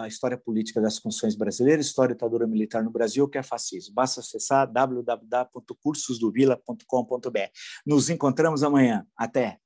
a 0.00 0.08
história 0.08 0.36
política 0.36 0.80
das 0.80 0.98
funções 0.98 1.36
brasileiras, 1.36 1.86
história 1.86 2.14
ditadura 2.14 2.44
militar 2.46 2.82
no 2.82 2.90
Brasil, 2.90 3.28
que 3.28 3.38
é 3.38 3.42
fascismo. 3.42 3.94
Basta 3.94 4.20
acessar 4.20 4.70
www.cursosdovila.com.br. 4.70 7.50
Nos 7.86 8.10
encontramos 8.10 8.62
amanhã. 8.62 9.06
Até! 9.16 9.63